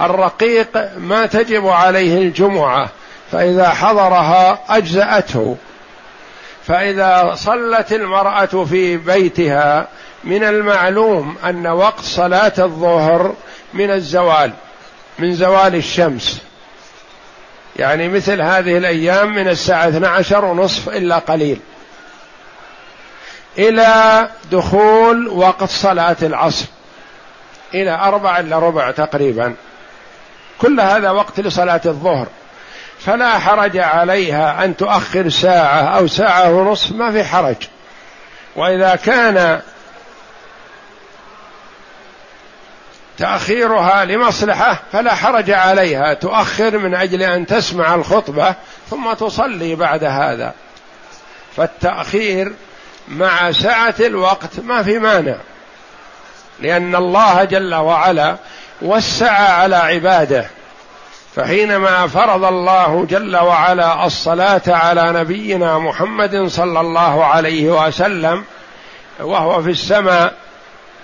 الرقيق 0.00 0.98
ما 0.98 1.26
تجب 1.26 1.66
عليه 1.66 2.18
الجمعة. 2.18 2.88
فإذا 3.32 3.68
حضرها 3.68 4.58
أجزأته. 4.68 5.56
فإذا 6.66 7.32
صلت 7.34 7.92
المرأة 7.92 8.64
في 8.64 8.96
بيتها 8.96 9.88
من 10.24 10.44
المعلوم 10.44 11.36
أن 11.44 11.66
وقت 11.66 12.00
صلاة 12.00 12.52
الظهر 12.58 13.34
من 13.74 13.90
الزوال. 13.90 14.52
من 15.18 15.34
زوال 15.34 15.74
الشمس. 15.74 16.42
يعني 17.76 18.08
مثل 18.08 18.40
هذه 18.40 18.78
الأيام 18.78 19.34
من 19.34 19.48
الساعة 19.48 19.88
12 19.88 20.44
ونصف 20.44 20.88
إلا 20.88 21.18
قليل. 21.18 21.60
إلى 23.58 24.28
دخول 24.52 25.28
وقت 25.28 25.68
صلاة 25.68 26.16
العصر. 26.22 26.66
إلى 27.74 27.90
أربع 27.90 28.38
إلا 28.38 28.58
ربع 28.58 28.90
تقريبا. 28.90 29.54
كل 30.58 30.80
هذا 30.80 31.10
وقت 31.10 31.40
لصلاة 31.40 31.80
الظهر. 31.86 32.26
فلا 32.98 33.38
حرج 33.38 33.76
عليها 33.78 34.64
أن 34.64 34.76
تؤخر 34.76 35.28
ساعة 35.28 35.98
أو 35.98 36.06
ساعة 36.06 36.50
ونصف 36.50 36.92
ما 36.92 37.12
في 37.12 37.24
حرج. 37.24 37.56
وإذا 38.56 38.96
كان 38.96 39.60
تأخيرها 43.18 44.04
لمصلحة 44.04 44.82
فلا 44.92 45.14
حرج 45.14 45.50
عليها. 45.50 46.14
تؤخر 46.14 46.78
من 46.78 46.94
أجل 46.94 47.22
أن 47.22 47.46
تسمع 47.46 47.94
الخطبة 47.94 48.54
ثم 48.90 49.12
تصلي 49.12 49.74
بعد 49.74 50.04
هذا. 50.04 50.54
فالتأخير 51.56 52.52
مع 53.08 53.52
سعة 53.52 53.94
الوقت 54.00 54.60
ما 54.64 54.82
في 54.82 54.98
مانع 54.98 55.36
لأن 56.60 56.94
الله 56.94 57.44
جل 57.44 57.74
وعلا 57.74 58.36
وسع 58.82 59.32
على 59.32 59.76
عباده. 59.76 60.46
فحينما 61.36 62.06
فرض 62.06 62.44
الله 62.44 63.06
جل 63.10 63.36
وعلا 63.36 64.06
الصلاة 64.06 64.62
على 64.68 65.12
نبينا 65.12 65.78
محمد 65.78 66.46
صلى 66.46 66.80
الله 66.80 67.24
عليه 67.24 67.86
وسلم 67.86 68.44
وهو 69.20 69.62
في 69.62 69.70
السماء 69.70 70.34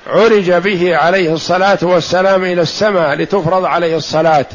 عرج 0.06 0.52
به 0.52 0.96
عليه 0.96 1.32
الصلاة 1.34 1.78
والسلام 1.82 2.44
إلى 2.44 2.62
السماء 2.62 3.14
لتفرض 3.14 3.64
عليه 3.64 3.96
الصلاة. 3.96 4.46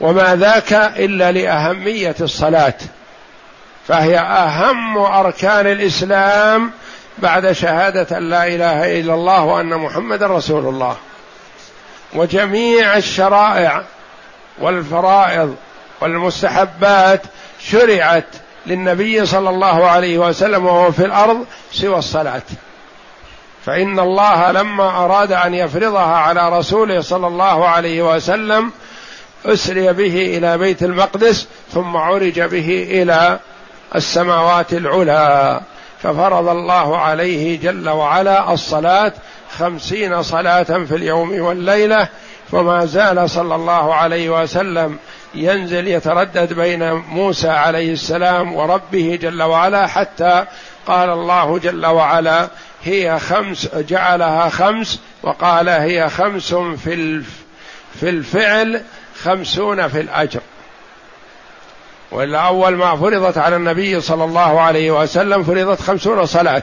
وما 0.00 0.36
ذاك 0.36 0.72
إلا 0.72 1.32
لأهمية 1.32 2.16
الصلاة. 2.20 2.74
فهي 3.88 4.18
أهم 4.18 4.98
أركان 4.98 5.66
الإسلام 5.66 6.70
بعد 7.18 7.52
شهادة 7.52 8.18
أن 8.18 8.30
لا 8.30 8.46
إله 8.46 9.00
إلا 9.00 9.14
الله 9.14 9.44
وأن 9.44 9.74
محمدا 9.74 10.26
رسول 10.26 10.66
الله. 10.66 10.96
وجميع 12.14 12.96
الشرائع 12.96 13.82
والفرائض 14.58 15.56
والمستحبات 16.00 17.22
شرعت 17.60 18.26
للنبي 18.66 19.26
صلى 19.26 19.50
الله 19.50 19.86
عليه 19.88 20.18
وسلم 20.18 20.66
وهو 20.66 20.92
في 20.92 21.04
الأرض 21.04 21.46
سوى 21.72 21.98
الصلاة. 21.98 22.42
فإن 23.68 23.98
الله 23.98 24.52
لما 24.52 25.04
أراد 25.04 25.32
أن 25.32 25.54
يفرضها 25.54 26.16
على 26.16 26.58
رسوله 26.58 27.00
صلى 27.00 27.26
الله 27.26 27.68
عليه 27.68 28.14
وسلم 28.14 28.72
أسري 29.46 29.92
به 29.92 30.38
إلى 30.38 30.58
بيت 30.58 30.82
المقدس 30.82 31.48
ثم 31.72 31.96
عرج 31.96 32.40
به 32.40 32.86
إلى 32.90 33.38
السماوات 33.94 34.72
العلى. 34.72 35.60
ففرض 36.02 36.48
الله 36.48 36.98
عليه 36.98 37.60
جل 37.60 37.88
وعلا 37.88 38.52
الصلاة 38.52 39.12
خمسين 39.58 40.22
صلاة 40.22 40.62
في 40.62 40.96
اليوم 40.96 41.40
والليلة 41.40 42.08
وما 42.52 42.84
زال 42.84 43.30
صلى 43.30 43.54
الله 43.54 43.94
عليه 43.94 44.42
وسلم 44.42 44.98
ينزل 45.34 45.88
يتردد 45.88 46.52
بين 46.52 46.92
موسى 46.92 47.48
عليه 47.48 47.92
السلام 47.92 48.54
وربه 48.54 49.18
جل 49.22 49.42
وعلا 49.42 49.86
حتى 49.86 50.44
قال 50.86 51.10
الله 51.10 51.58
جل 51.58 51.86
وعلا 51.86 52.48
هي 52.84 53.18
خمس 53.18 53.68
جعلها 53.74 54.48
خمس 54.48 55.00
وقال 55.22 55.68
هي 55.68 56.08
خمس 56.10 56.54
في 56.54 57.22
في 58.00 58.08
الفعل 58.08 58.82
خمسون 59.22 59.88
في 59.88 60.00
الأجر. 60.00 60.40
وإلا 62.10 62.38
أول 62.38 62.76
ما 62.76 62.96
فرضت 62.96 63.38
على 63.38 63.56
النبي 63.56 64.00
صلى 64.00 64.24
الله 64.24 64.60
عليه 64.60 64.90
وسلم 64.90 65.44
فرضت 65.44 65.80
خمسون 65.80 66.26
صلاة. 66.26 66.62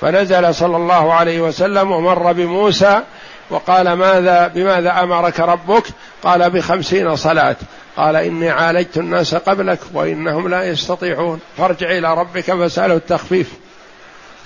فنزل 0.00 0.54
صلى 0.54 0.76
الله 0.76 1.12
عليه 1.12 1.40
وسلم 1.40 1.92
ومر 1.92 2.32
بموسى 2.32 3.02
وقال 3.50 3.92
ماذا 3.92 4.46
بماذا 4.46 5.02
أمرك 5.02 5.40
ربك؟ 5.40 5.84
قال 6.22 6.50
بخمسين 6.50 7.16
صلاة. 7.16 7.56
قال 7.96 8.16
إني 8.16 8.50
عالجت 8.50 8.98
الناس 8.98 9.34
قبلك 9.34 9.78
وإنهم 9.94 10.48
لا 10.48 10.64
يستطيعون. 10.64 11.40
فارجع 11.58 11.90
إلى 11.90 12.14
ربك 12.14 12.44
فاساله 12.44 12.94
التخفيف. 12.94 13.52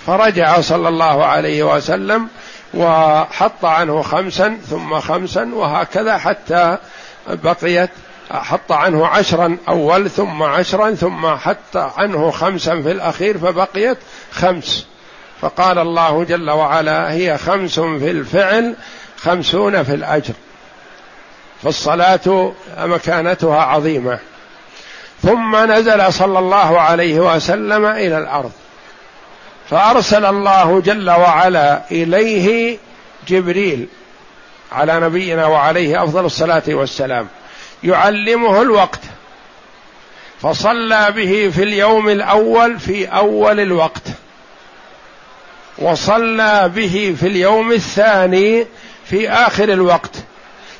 فرجع 0.07 0.61
صلى 0.61 0.89
الله 0.89 1.25
عليه 1.25 1.63
وسلم 1.75 2.27
وحط 2.73 3.65
عنه 3.65 4.01
خمسا 4.01 4.57
ثم 4.69 4.99
خمسا 4.99 5.49
وهكذا 5.53 6.17
حتى 6.17 6.77
بقيت 7.27 7.89
حط 8.31 8.71
عنه 8.71 9.07
عشرا 9.07 9.57
أول 9.69 10.09
ثم 10.09 10.43
عشرا 10.43 10.91
ثم 10.91 11.27
حط 11.27 11.77
عنه 11.77 12.31
خمسا 12.31 12.81
في 12.81 12.91
الأخير 12.91 13.37
فبقيت 13.37 13.97
خمس. 14.31 14.85
فقال 15.41 15.77
الله 15.77 16.23
جل 16.23 16.49
وعلا 16.49 17.11
هي 17.11 17.37
خمس 17.37 17.79
في 17.79 18.11
الفعل 18.11 18.75
خمسون 19.17 19.83
في 19.83 19.93
الأجر. 19.93 20.33
فالصلاة 21.63 22.53
مكانتها 22.77 23.61
عظيمة. 23.61 24.19
ثم 25.21 25.71
نزل 25.71 26.13
صلى 26.13 26.39
الله 26.39 26.79
عليه 26.81 27.19
وسلم 27.35 27.85
إلى 27.85 28.17
الأرض. 28.17 28.51
فأرسل 29.69 30.25
الله 30.25 30.81
جل 30.81 31.09
وعلا 31.09 31.81
إليه 31.91 32.77
جبريل 33.27 33.87
على 34.71 34.99
نبينا 34.99 35.45
وعليه 35.45 36.03
أفضل 36.03 36.25
الصلاة 36.25 36.63
والسلام 36.67 37.27
يعلمه 37.83 38.61
الوقت 38.61 38.99
فصلى 40.41 41.11
به 41.11 41.51
في 41.55 41.63
اليوم 41.63 42.09
الأول 42.09 42.79
في 42.79 43.05
أول 43.05 43.59
الوقت 43.59 44.03
وصلى 45.77 46.71
به 46.75 47.15
في 47.19 47.27
اليوم 47.27 47.71
الثاني 47.71 48.65
في 49.05 49.29
آخر 49.29 49.69
الوقت 49.69 50.15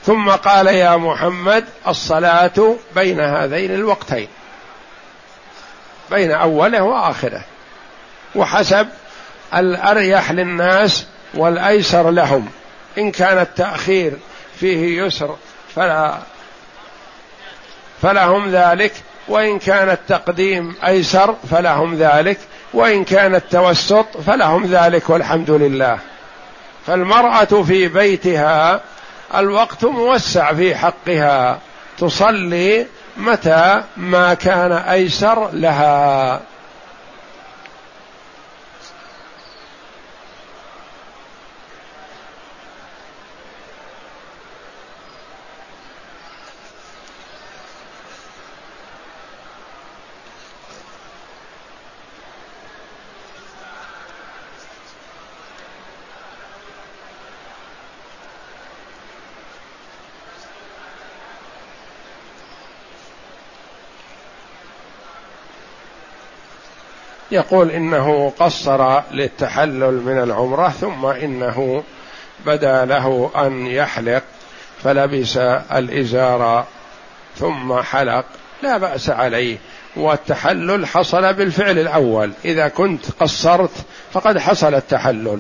ثم 0.06 0.30
قال 0.30 0.68
يا 0.68 0.98
محمد 0.98 1.66
الصلاة 1.88 2.76
بين 2.96 3.20
هذين 3.20 3.76
الوقتين 3.76 4.28
بين 6.12 6.32
أوله 6.32 6.82
وآخره. 6.82 7.42
وحسب 8.38 8.88
الأريح 9.56 10.32
للناس 10.32 11.06
والأيسر 11.34 12.10
لهم. 12.10 12.50
إن 12.98 13.12
كان 13.12 13.38
التأخير 13.38 14.14
فيه 14.60 15.02
يسر 15.04 15.36
فلا 15.76 16.18
فلهم 18.02 18.52
ذلك. 18.52 18.94
وإن 19.28 19.60
كان 19.60 19.90
التقديم 19.90 20.76
أيسر 20.86 21.36
فلهم 21.52 21.96
ذلك. 21.96 22.38
وإن 22.74 23.04
كان 23.04 23.36
التوسط 23.36 24.06
فلهم 24.28 24.66
ذلك 24.66 25.10
والحمد 25.10 25.52
لله. 25.52 26.00
فالمرأة 26.88 27.64
في 27.64 27.88
بيتها 27.88 28.82
الوقت 29.36 29.86
موسع 29.86 30.54
في 30.54 30.76
حقها. 30.76 31.60
تصلي 31.98 32.86
متى 33.18 33.84
ما 33.98 34.34
كان 34.34 34.72
أيسر 34.72 35.50
لها. 35.54 36.42
يقول 67.32 67.72
إنه 67.72 68.34
قصر 68.40 69.02
للتحلل 69.12 70.02
من 70.06 70.24
العمرة 70.24 70.70
ثم 70.70 71.06
إنه 71.06 71.84
بدا 72.46 72.86
له 72.86 73.32
أن 73.36 73.68
يحلق 73.68 74.24
فلبس 74.84 75.38
الإزار 75.72 76.66
ثم 77.36 77.82
حلق. 77.82 78.26
لا 78.64 78.78
بأس 78.78 79.10
عليه. 79.10 79.58
والتحلل 79.96 80.88
حصل 80.88 81.34
بالفعل 81.34 81.80
الأول. 81.80 82.32
إذا 82.46 82.68
كنت 82.68 83.06
قصرت 83.20 83.72
فقد 84.14 84.38
حصل 84.38 84.76
التحلل. 84.76 85.40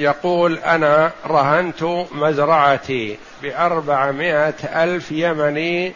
يقول 0.00 0.58
أنا 0.58 1.12
رهنت 1.26 1.82
مزرعتي 2.12 3.18
بأربعمائة 3.42 4.54
ألف 4.84 5.12
يمني 5.12 5.92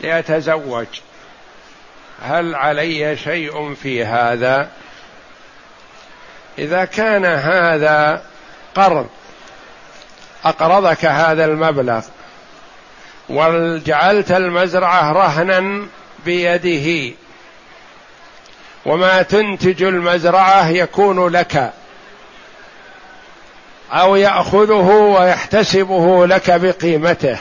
لأتزوج. 0.00 0.86
هل 2.22 2.54
علي 2.54 3.16
شيء 3.16 3.74
في 3.74 4.04
هذا؟ 4.04 4.68
إذا 6.58 6.84
كان 6.84 7.24
هذا 7.24 8.22
قرض 8.74 9.06
أقرضك 10.44 11.04
هذا 11.04 11.44
المبلغ 11.44 12.02
وجعلت 13.28 14.32
المزرعة 14.32 15.12
رهنا 15.12 15.86
بيده 16.24 17.14
وما 18.86 19.22
تنتج 19.22 19.82
المزرعة 19.82 20.68
يكون 20.68 21.28
لك. 21.28 21.72
أو 23.92 24.16
يأخذه 24.16 24.90
ويحتسبه 24.90 26.26
لك 26.26 26.50
بقيمته. 26.50 27.38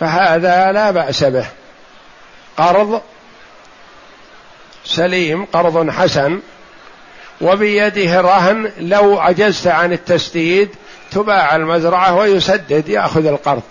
فهذا 0.00 0.72
لا 0.72 0.90
بأس 0.90 1.24
به. 1.24 1.46
قرض 2.56 3.00
سليم 4.84 5.44
قرض 5.44 5.90
حسن. 5.90 6.40
وبيده 7.40 8.20
رهن 8.20 8.72
لو 8.78 9.18
عجزت 9.18 9.66
عن 9.66 9.92
التسديد 9.92 10.68
تباع 11.10 11.56
المزرعة 11.56 12.14
ويسدد 12.14 12.88
يأخذ 12.88 13.26
القرض. 13.26 13.62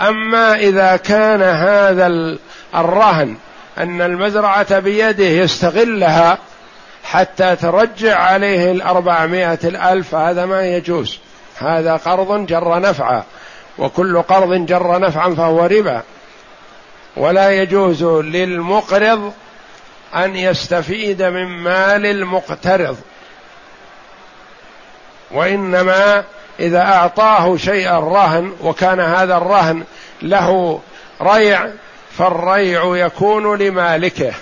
أما 0.00 0.54
إذا 0.54 0.96
كان 0.96 1.42
هذا 1.42 2.36
الرهن 2.74 3.36
أن 3.78 4.00
المزرعة 4.00 4.78
بيده 4.78 5.24
يستغلها 5.24 6.38
حتى 7.14 7.56
ترجع 7.56 8.18
عليه 8.18 8.70
الأربعمائة 8.70 9.58
الألف 9.64 10.14
هذا 10.14 10.46
ما 10.46 10.66
يجوز. 10.66 11.18
هذا 11.58 11.96
قرض 11.96 12.46
جر 12.46 12.80
نفعا 12.80 13.22
وكل 13.78 14.22
قرض 14.22 14.66
جر 14.66 14.98
نفعا 14.98 15.34
فهو 15.34 15.66
ربا. 15.66 16.02
ولا 17.16 17.50
يجوز 17.50 18.04
للمقرض 18.04 19.32
أن 20.14 20.36
يستفيد 20.36 21.22
من 21.22 21.44
مال 21.44 22.06
المقترض. 22.06 22.96
وإنما 25.30 26.24
إذا 26.60 26.82
أعطاه 26.82 27.56
شيئا 27.56 27.98
رهن 27.98 28.52
وكان 28.62 29.00
هذا 29.00 29.36
الرهن 29.36 29.84
له 30.22 30.80
ريع 31.22 31.66
فالريع 32.18 32.96
يكون 33.06 33.58
لمالكه. 33.58 34.32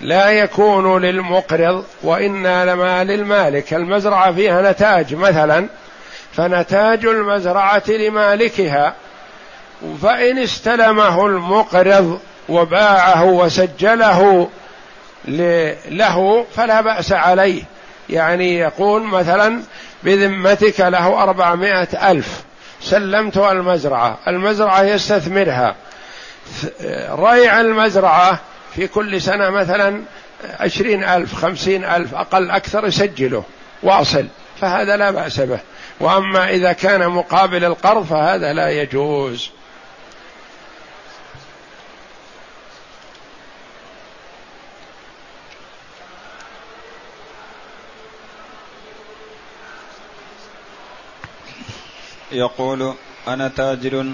لا 0.00 0.30
يكون 0.30 1.02
للمقرض 1.02 1.84
وإنما 2.02 3.04
للمالك. 3.04 3.74
المزرعة 3.74 4.32
فيها 4.32 4.72
نتاج 4.72 5.14
مثلا 5.14 5.68
فنتاج 6.32 7.06
المزرعة 7.06 7.82
لمالكها. 7.88 8.94
فإن 10.02 10.38
استلمه 10.38 11.26
المقرض 11.26 12.20
وباعه 12.48 13.24
وسجله 13.24 14.48
له 15.88 16.46
فلا 16.56 16.80
بأس 16.80 17.12
عليه. 17.12 17.62
يعني 18.08 18.58
يقول 18.58 19.02
مثلا 19.02 19.60
بذمتك 20.02 20.80
له 20.80 21.22
أربعمائة 21.22 22.10
ألف. 22.10 22.42
سلمت 22.80 23.36
المزرعة. 23.36 24.18
المزرعة 24.28 24.82
يستثمرها. 24.82 25.74
ريع 27.10 27.60
المزرعة 27.60 28.38
في 28.74 28.88
كل 28.88 29.22
سنة 29.22 29.50
مثلا 29.50 30.02
عشرين 30.44 31.04
ألف 31.04 31.34
خمسين 31.34 31.84
ألف 31.84 32.14
أقل 32.14 32.50
أكثر 32.50 32.86
يسجله 32.86 33.44
واصل. 33.82 34.26
فهذا 34.60 34.96
لا 34.96 35.10
بأس 35.10 35.40
به. 35.40 35.60
وأما 36.00 36.50
إذا 36.50 36.72
كان 36.72 37.08
مقابل 37.08 37.64
القرض 37.64 38.06
فهذا 38.06 38.52
لا 38.52 38.70
يجوز. 38.70 39.50
يقول 52.32 52.94
أنا 53.28 53.48
تاجر 53.48 54.06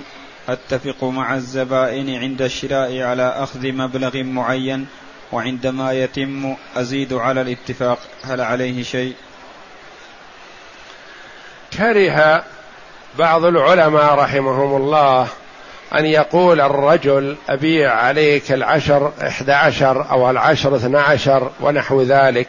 أتفق 0.48 1.04
مع 1.04 1.34
الزبائن 1.34 2.14
عند 2.14 2.42
الشراء 2.42 3.02
على 3.02 3.22
أخذ 3.22 3.72
مبلغ 3.72 4.22
معين 4.22 4.86
وعندما 5.32 5.92
يتم 5.92 6.54
أزيد 6.76 7.12
على 7.12 7.40
الاتفاق. 7.40 7.98
هل 8.24 8.40
عليه 8.40 8.82
شيء؟ 8.82 9.14
كره 11.78 12.44
بعض 13.18 13.44
العلماء 13.44 14.14
رحمهم 14.14 14.76
الله 14.76 15.28
أن 15.94 16.04
يقول 16.04 16.60
الرجل 16.60 17.36
أبيع 17.48 17.94
عليك 17.94 18.52
العشر 18.52 19.12
إحدى 19.26 19.52
عشر 19.52 20.10
أو 20.10 20.30
العشر 20.30 20.76
اثنى 20.76 20.98
عشر 20.98 21.50
ونحو 21.60 22.02
ذلك. 22.02 22.48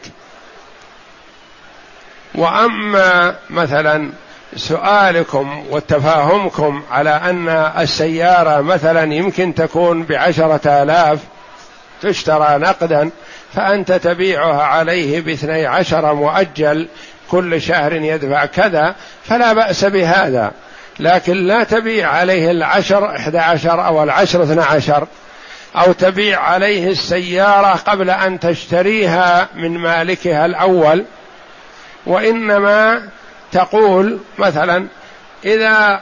وأما 2.36 3.36
مثلا 3.50 4.12
سؤالكم 4.56 5.66
وتفاهمكم 5.70 6.84
على 6.92 7.10
أن 7.10 7.50
السيارة 7.80 8.62
مثلا 8.62 9.14
يمكن 9.14 9.56
تكون 9.56 10.04
بعشرة 10.04 10.84
آلاف 10.84 11.20
تشترى 12.02 12.58
نقدا 12.58 13.10
فأنت 13.54 13.92
تبيعها 13.92 14.64
عليه 14.64 15.22
باثني 15.22 15.66
عشر 15.66 16.14
مؤجل 16.14 16.88
كل 17.32 17.62
شهر 17.62 17.94
يدفع 17.94 18.46
كذا 18.46 18.96
فلا 19.24 19.54
بأس 19.54 19.86
بهذا. 19.86 20.52
لكن 21.00 21.34
لا 21.34 21.64
تبيع 21.64 22.10
عليه 22.10 22.52
العشر 22.52 23.16
إحدى 23.16 23.38
عشر 23.38 23.86
أو 23.86 24.04
العشر 24.04 24.44
اثنى 24.44 24.62
عشر 24.62 25.08
أو 25.76 25.92
تبيع 25.92 26.42
عليه 26.42 26.92
السيارة 26.92 27.80
قبل 27.88 28.10
أن 28.10 28.40
تشتريها 28.40 29.48
من 29.56 29.78
مالكها 29.78 30.46
الأول 30.46 31.06
وإنما 32.06 33.02
تقول 33.52 34.20
مثلا 34.38 34.88
إذا 35.46 36.02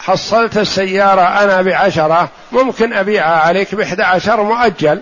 حصلت 0.00 0.58
السيارة 0.58 1.20
أنا 1.20 1.62
بعشرة 1.62 2.28
ممكن 2.52 2.92
أبيعها 2.92 3.40
عليك 3.40 3.74
بإحدى 3.74 4.02
عشر 4.02 4.42
مؤجل. 4.42 5.00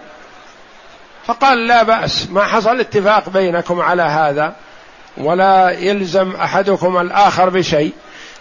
فقال 1.27 1.67
لا 1.67 1.83
بأس 1.83 2.31
ما 2.31 2.45
حصل 2.45 2.81
اتفاق 2.81 3.29
بينكم 3.29 3.81
على 3.81 4.03
هذا 4.03 4.53
ولا 5.17 5.71
يلزم 5.71 6.37
أحدكم 6.37 6.99
الآخر 7.01 7.49
بشيء. 7.49 7.93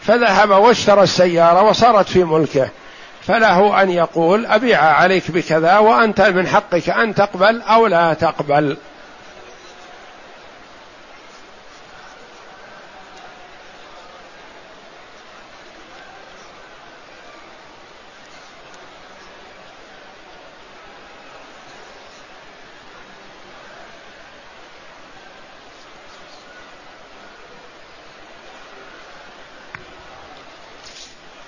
فذهب 0.01 0.49
واشترى 0.49 1.03
السيارة 1.03 1.61
وصارت 1.61 2.09
في 2.09 2.23
ملكه. 2.23 2.69
فله 3.27 3.81
أن 3.81 3.89
يقول 3.89 4.45
أبيع 4.45 4.81
عليك 4.81 5.31
بكذا 5.31 5.77
وأنت 5.77 6.21
من 6.21 6.47
حقك 6.47 6.89
أن 6.89 7.15
تقبل 7.15 7.61
أو 7.61 7.87
لا 7.87 8.13
تقبل. 8.13 8.77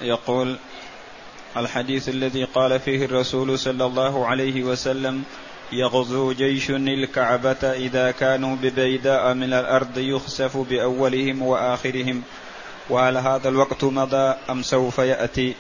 يقول 0.08 0.58
الحديث 1.58 2.10
الذي 2.10 2.44
قال 2.44 2.80
فيه 2.80 3.06
الرسول 3.06 3.60
صلى 3.60 3.86
الله 3.86 4.28
عليه 4.28 4.64
وسلم 4.64 5.24
يغزو 5.72 6.32
جيش 6.32 6.70
الكعبة 6.70 7.64
إذا 7.64 8.12
كانوا 8.12 8.56
ببيداء 8.56 9.34
من 9.34 9.54
الأرض 9.54 9.98
يخسف 9.98 10.58
بأولهم 10.58 11.42
وآخرهم 11.42 12.24
وهل 12.90 13.18
هذا 13.18 13.50
الوقت 13.50 13.84
مضى 13.84 14.36
أم 14.50 14.62
سوف 14.62 14.98
يأتي؟ 14.98 15.56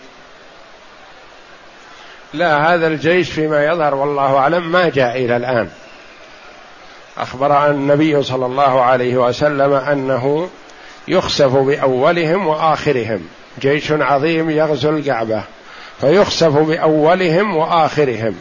لا 2.34 2.74
هذا 2.74 2.88
الجيش 2.88 3.32
فيما 3.32 3.66
يظهر 3.66 3.95
والله 3.95 4.38
أعلم 4.38 4.72
ما 4.72 4.89
جاء 4.89 5.26
إلى 5.26 5.38
الآن. 5.38 5.70
أخبر 7.18 7.52
عن 7.52 7.72
النبي 7.72 8.24
صلى 8.24 8.45
الله 8.45 8.82
عليه 8.82 9.18
وسلم 9.18 9.74
أنه 9.74 10.50
يخسف 11.08 11.56
بأولهم 11.56 12.48
وآخرهم. 12.48 13.28
جيش 13.62 13.91
عظيم 13.91 14.49
يغزو 14.49 14.89
الكعبة 14.89 15.43
فيخسف 16.01 16.58
بأولهم 16.58 17.55
وآخرهم. 17.55 18.36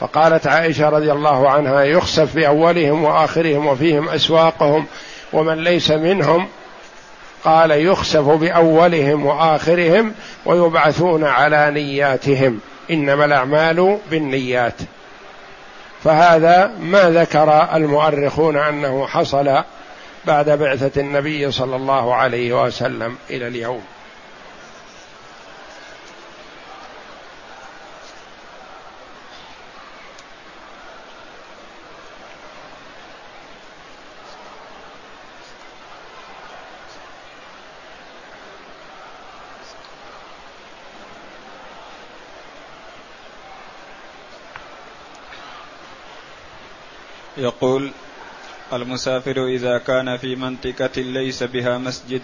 فقالت 0.00 0.46
عائشة 0.46 0.88
رضي 0.88 1.12
الله 1.12 1.50
عنها 1.50 1.82
يخسف 1.82 2.34
بأولهم 2.34 3.04
وآخرهم 3.04 3.66
وفيهم 3.66 4.08
أسواقهم 4.08 4.86
ومن 5.32 5.64
ليس 5.64 5.90
منهم. 5.90 6.48
قال 7.44 7.70
يخسف 7.70 8.24
بأولهم 8.28 9.26
وآخرهم 9.26 10.14
ويبعثون 10.46 11.24
على 11.24 11.70
نياتهم. 11.70 12.60
إنما 12.90 13.24
الأعمال 13.24 13.98
بالنيات. 14.10 14.74
فهذا 16.04 16.72
ما 16.80 17.10
ذكر 17.10 17.68
المؤرخون 17.74 18.56
أنه 18.56 19.06
حصل 19.06 19.62
بعد 20.26 20.50
بعثة 20.50 21.00
النبي 21.00 21.50
صلى 21.50 21.76
الله 21.76 22.14
عليه 22.14 22.64
وسلم 22.64 23.16
إلى 23.30 23.48
اليوم. 23.48 23.82
يقول 47.42 47.90
المسافر 48.72 49.46
إذا 49.46 49.78
كان 49.78 50.16
في 50.16 50.36
منطقة 50.36 50.90
ليس 50.96 51.42
بها 51.42 51.78
مسجد 51.78 52.22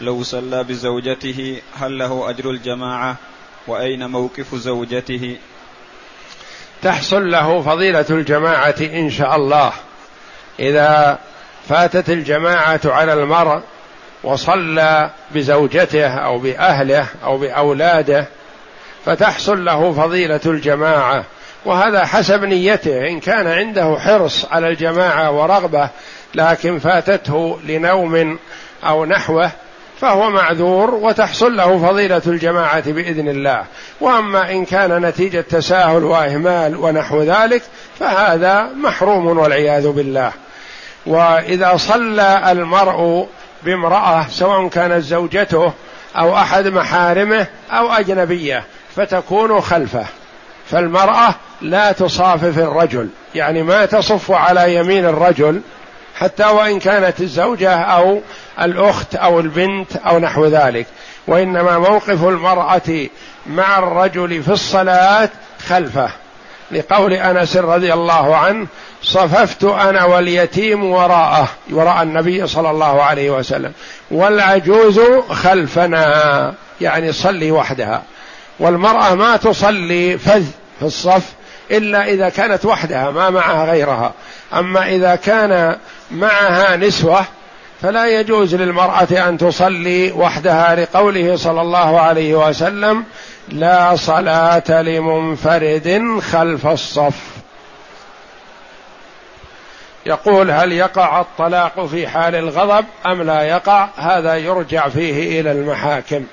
لو 0.00 0.22
صلى 0.22 0.64
بزوجته 0.64 1.60
هل 1.78 1.98
له 1.98 2.30
أجر 2.30 2.50
الجماعة؟ 2.50 3.16
وأين 3.66 4.10
موقف 4.10 4.54
زوجته؟ 4.54 5.36
تحصل 6.82 7.30
له 7.30 7.62
فضيلة 7.62 8.06
الجماعة 8.10 8.74
إن 8.80 9.10
شاء 9.10 9.36
الله. 9.36 9.72
إذا 10.60 11.18
فاتت 11.68 12.10
الجماعة 12.10 12.80
على 12.84 13.12
المرء 13.12 13.62
وصلى 14.24 15.10
بزوجته 15.34 16.06
أو 16.06 16.38
بأهله 16.38 17.08
أو 17.24 17.38
بأولاده 17.38 18.28
فتحصل 19.04 19.64
له 19.64 19.92
فضيلة 19.92 20.40
الجماعة. 20.46 21.24
وهذا 21.66 22.04
حسب 22.04 22.44
نيته. 22.44 23.08
إن 23.08 23.20
كان 23.20 23.46
عنده 23.46 23.96
حرص 23.98 24.46
على 24.50 24.68
الجماعة 24.68 25.30
ورغبة 25.30 25.88
لكن 26.34 26.78
فاتته 26.78 27.58
لنوم 27.66 28.38
أو 28.84 29.04
نحوه 29.04 29.50
فهو 30.00 30.30
معذور 30.30 30.94
وتحصل 30.94 31.56
له 31.56 31.78
فضيلة 31.78 32.22
الجماعة 32.26 32.92
بإذن 32.92 33.28
الله. 33.28 33.64
وأما 34.00 34.50
إن 34.50 34.64
كان 34.64 35.06
نتيجة 35.06 35.40
تساهل 35.40 36.04
وإهمال 36.04 36.76
ونحو 36.76 37.22
ذلك 37.22 37.62
فهذا 37.98 38.62
محروم 38.62 39.38
والعياذ 39.38 39.88
بالله. 39.88 40.32
وإذا 41.06 41.76
صلى 41.76 42.52
المرء 42.52 43.28
بامرأة 43.62 44.26
سواء 44.28 44.68
كانت 44.68 45.04
زوجته 45.04 45.72
أو 46.16 46.36
أحد 46.36 46.66
محارمه 46.66 47.46
أو 47.70 47.92
أجنبية 47.92 48.64
فتكون 48.96 49.60
خلفه. 49.60 50.06
فالمرأة 50.70 51.34
لا 51.62 51.92
تصافف 51.92 52.58
الرجل 52.58 53.08
يعني 53.34 53.62
ما 53.62 53.86
تصف 53.86 54.30
على 54.30 54.74
يمين 54.74 55.04
الرجل 55.04 55.60
حتى 56.18 56.44
وإن 56.44 56.78
كانت 56.78 57.20
الزوجة 57.20 57.74
أو 57.74 58.20
الأخت 58.62 59.14
أو 59.14 59.40
البنت 59.40 59.96
أو 59.96 60.18
نحو 60.18 60.46
ذلك. 60.46 60.86
وإنما 61.26 61.78
موقف 61.78 62.24
المرأة 62.24 63.08
مع 63.46 63.78
الرجل 63.78 64.42
في 64.42 64.52
الصلاة 64.52 65.28
خلفه. 65.66 66.10
لقول 66.70 67.12
أنس 67.12 67.56
رضي 67.56 67.92
الله 67.92 68.36
عنه 68.36 68.66
صففت 69.02 69.64
أنا 69.64 70.04
واليتيم 70.04 70.84
وراءه 70.84 71.48
وراء 71.70 72.02
النبي 72.02 72.46
صلى 72.46 72.70
الله 72.70 73.02
عليه 73.02 73.30
وسلم. 73.30 73.72
والعجوز 74.10 75.00
خلفنا 75.30 76.54
يعني 76.80 77.12
صلي 77.12 77.50
وحدها. 77.50 78.02
والمرأة 78.58 79.14
ما 79.14 79.36
تصلي 79.36 80.18
فذ 80.18 80.44
في 80.78 80.86
الصف 80.86 81.32
إلا 81.70 82.08
إذا 82.08 82.28
كانت 82.28 82.64
وحدها 82.64 83.10
ما 83.10 83.30
معها 83.30 83.64
غيرها. 83.64 84.12
أما 84.54 84.88
إذا 84.88 85.16
كان 85.16 85.76
معها 86.10 86.76
نسوة 86.76 87.24
فلا 87.82 88.20
يجوز 88.20 88.54
للمرأة 88.54 89.28
أن 89.28 89.38
تصلي 89.38 90.12
وحدها 90.12 90.74
لقوله 90.74 91.36
صلى 91.36 91.60
الله 91.60 92.00
عليه 92.00 92.34
وسلم 92.48 93.04
لا 93.48 93.96
صلاة 93.96 94.82
لمنفرد 94.82 96.20
خلف 96.32 96.66
الصف. 96.66 97.20
يقول 100.06 100.50
هل 100.50 100.72
يقع 100.72 101.20
الطلاق 101.20 101.86
في 101.86 102.08
حال 102.08 102.34
الغضب 102.34 102.84
أم 103.06 103.22
لا 103.22 103.42
يقع؟ 103.42 103.88
هذا 103.96 104.36
يرجع 104.36 104.88
فيه 104.88 105.40
إلى 105.40 105.52
المحاكم. 105.52 106.24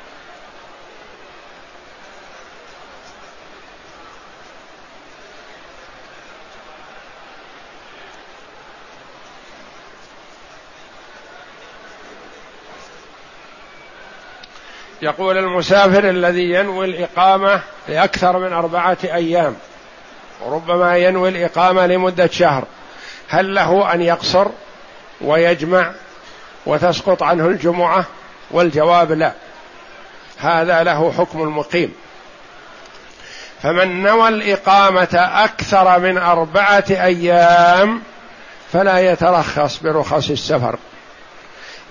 يقول 15.01 15.37
المسافر 15.37 16.09
الذي 16.09 16.51
ينوي 16.51 16.85
الإقامة 16.85 17.61
لأكثر 17.87 18.39
من 18.39 18.53
أربعة 18.53 18.97
أيام 19.03 19.55
وربما 20.41 20.97
ينوي 20.97 21.29
الإقامة 21.29 21.85
لمدة 21.85 22.27
شهر 22.27 22.63
هل 23.27 23.55
له 23.55 23.93
أن 23.93 24.01
يقصر 24.01 24.47
ويجمع 25.21 25.91
وتسقط 26.65 27.23
عنه 27.23 27.45
الجمعة؟ 27.45 28.05
والجواب 28.51 29.11
لا. 29.11 29.33
هذا 30.37 30.83
له 30.83 31.11
حكم 31.17 31.41
المقيم. 31.41 31.93
فمن 33.61 34.03
نوى 34.03 34.29
الإقامة 34.29 35.09
أكثر 35.43 35.99
من 35.99 36.17
أربعة 36.17 36.83
أيام 36.89 38.01
فلا 38.73 39.11
يترخص 39.11 39.77
برخص 39.83 40.29
السفر. 40.29 40.77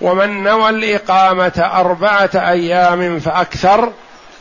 ومن 0.03 0.43
نوى 0.43 0.69
الإقامة 0.69 1.71
أربعة 1.73 2.29
أيام 2.35 3.19
فأكثر 3.19 3.91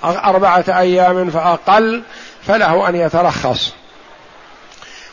أربعة 0.04 0.64
أيام 0.68 1.30
فأقل 1.30 2.02
فله 2.46 2.88
أن 2.88 2.96
يترخص. 2.96 3.72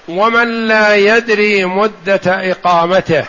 ومن 0.07 0.67
لا 0.67 0.95
يدري 0.95 1.65
مدة 1.65 2.51
إقامته 2.51 3.25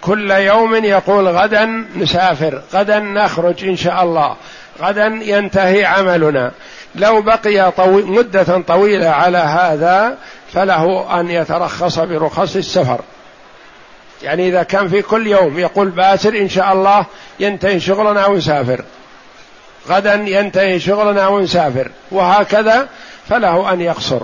كل 0.00 0.30
يوم 0.30 0.74
يقول 0.74 1.28
غدا 1.28 1.84
نسافر 1.96 2.62
غدا 2.74 2.98
نخرج 2.98 3.64
إن 3.64 3.76
شاء 3.76 4.02
الله 4.02 4.36
غدا 4.80 5.06
ينتهي 5.22 5.84
عملنا. 5.84 6.50
لو 6.94 7.22
بقي 7.22 7.70
طوي 7.70 8.02
مدة 8.02 8.62
طويلة 8.66 9.08
على 9.08 9.38
هذا 9.38 10.18
فله 10.52 11.20
أن 11.20 11.30
يترخص 11.30 11.98
برخص 11.98 12.56
السفر. 12.56 13.00
يعني 14.24 14.48
إذا 14.48 14.62
كان 14.62 14.88
في 14.88 15.02
كل 15.02 15.26
يوم 15.26 15.58
يقول 15.58 15.88
باسر 15.88 16.38
إن 16.38 16.48
شاء 16.48 16.72
الله 16.72 17.06
ينتهي 17.40 17.80
شغلنا 17.80 18.26
ونسافر 18.26 18.84
غدا 19.88 20.14
ينتهي 20.14 20.80
شغلنا 20.80 21.28
ونسافر 21.28 21.90
وهكذا 22.10 22.88
فله 23.28 23.72
أن 23.72 23.80
يقصر. 23.80 24.22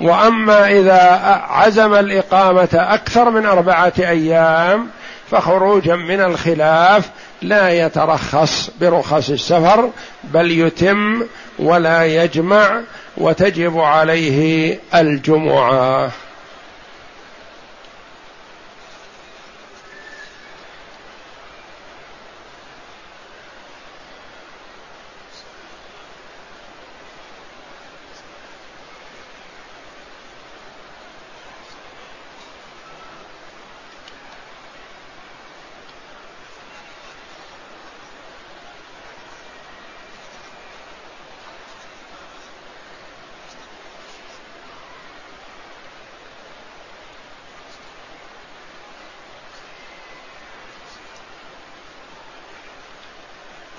وأما 0.00 0.70
إذا 0.70 1.00
عزم 1.48 1.94
الإقامة 1.94 2.68
أكثر 2.74 3.30
من 3.30 3.46
أربعة 3.46 3.92
أيام 3.98 4.88
فخروجا 5.30 5.96
من 5.96 6.20
الخلاف 6.20 7.10
لا 7.42 7.70
يترخص 7.70 8.70
برخص 8.80 9.30
السفر 9.30 9.90
بل 10.24 10.50
يتم 10.50 11.22
ولا 11.58 12.04
يجمع 12.04 12.80
وتجب 13.16 13.78
عليه 13.78 14.78
الجمعة. 14.94 16.10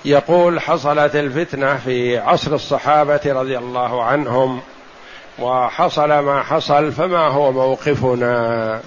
يقول 0.08 0.60
حصلت 0.60 1.16
الفتنة 1.16 1.76
في 1.76 2.18
عصر 2.18 2.54
الصحابة 2.54 3.20
رضي 3.26 3.58
الله 3.58 4.04
عنهم 4.04 4.60
وحصل 5.38 6.08
ما 6.18 6.42
حصل 6.42 6.92
فما 6.92 7.28
هو 7.28 7.52
موقفنا؟ 7.52 8.80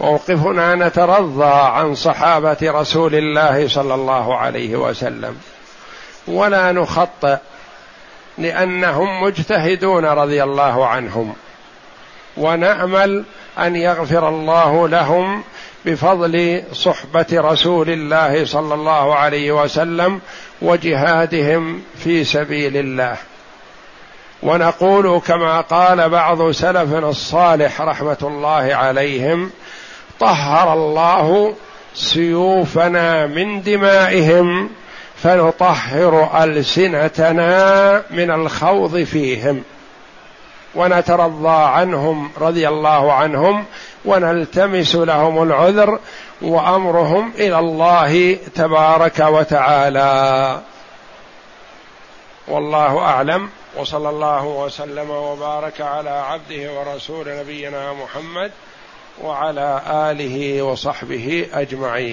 موقفنا 0.00 0.74
نترضى 0.74 1.54
عن 1.54 1.94
صحابة 1.94 2.56
رسول 2.62 3.14
الله 3.14 3.68
صلى 3.68 3.94
الله 3.94 4.36
عليه 4.36 4.76
وسلم 4.76 5.36
ولا 6.28 6.72
نخطئ 6.72 7.36
لأنهم 8.38 9.22
مجتهدون 9.22 10.04
رضي 10.04 10.42
الله 10.42 10.86
عنهم 10.86 11.34
ونأمل 12.36 13.24
أن 13.58 13.76
يغفر 13.76 14.28
الله 14.28 14.88
لهم 14.88 15.42
بفضل 15.86 16.62
صحبة 16.72 17.26
رسول 17.32 17.90
الله 17.90 18.44
صلى 18.44 18.74
الله 18.74 19.14
عليه 19.14 19.52
وسلم 19.52 20.20
وجهادهم 20.62 21.82
في 22.04 22.24
سبيل 22.24 22.76
الله. 22.76 23.16
ونقول 24.42 25.20
كما 25.20 25.60
قال 25.60 26.08
بعض 26.08 26.50
سلفنا 26.50 27.08
الصالح 27.08 27.80
رحمة 27.80 28.16
الله 28.22 28.74
عليهم 28.74 29.50
طهر 30.20 30.72
الله 30.72 31.54
سيوفنا 31.94 33.26
من 33.26 33.62
دمائهم 33.62 34.70
فنطهر 35.22 36.44
ألسنتنا 36.44 38.02
من 38.10 38.30
الخوض 38.30 39.02
فيهم. 39.02 39.62
ونترضى 40.74 41.48
عنهم 41.48 42.30
رضي 42.38 42.68
الله 42.68 43.12
عنهم 43.12 43.64
ونلتمس 44.04 44.94
لهم 44.94 45.42
العذر 45.42 45.98
وأمرهم 46.42 47.32
إلى 47.34 47.58
الله 47.58 48.38
تبارك 48.54 49.18
وتعالى. 49.20 50.60
والله 52.48 52.98
أعلم. 52.98 53.48
وصلى 53.76 54.08
الله 54.08 54.44
وسلم 54.44 55.10
وبارك 55.10 55.80
على 55.80 56.10
عبده 56.10 56.72
ورسول 56.72 57.38
نبينا 57.40 57.92
محمد 57.92 58.50
وعلى 59.22 59.82
آله 59.86 60.62
وصحبه 60.62 61.46
أجمعين. 61.52 62.12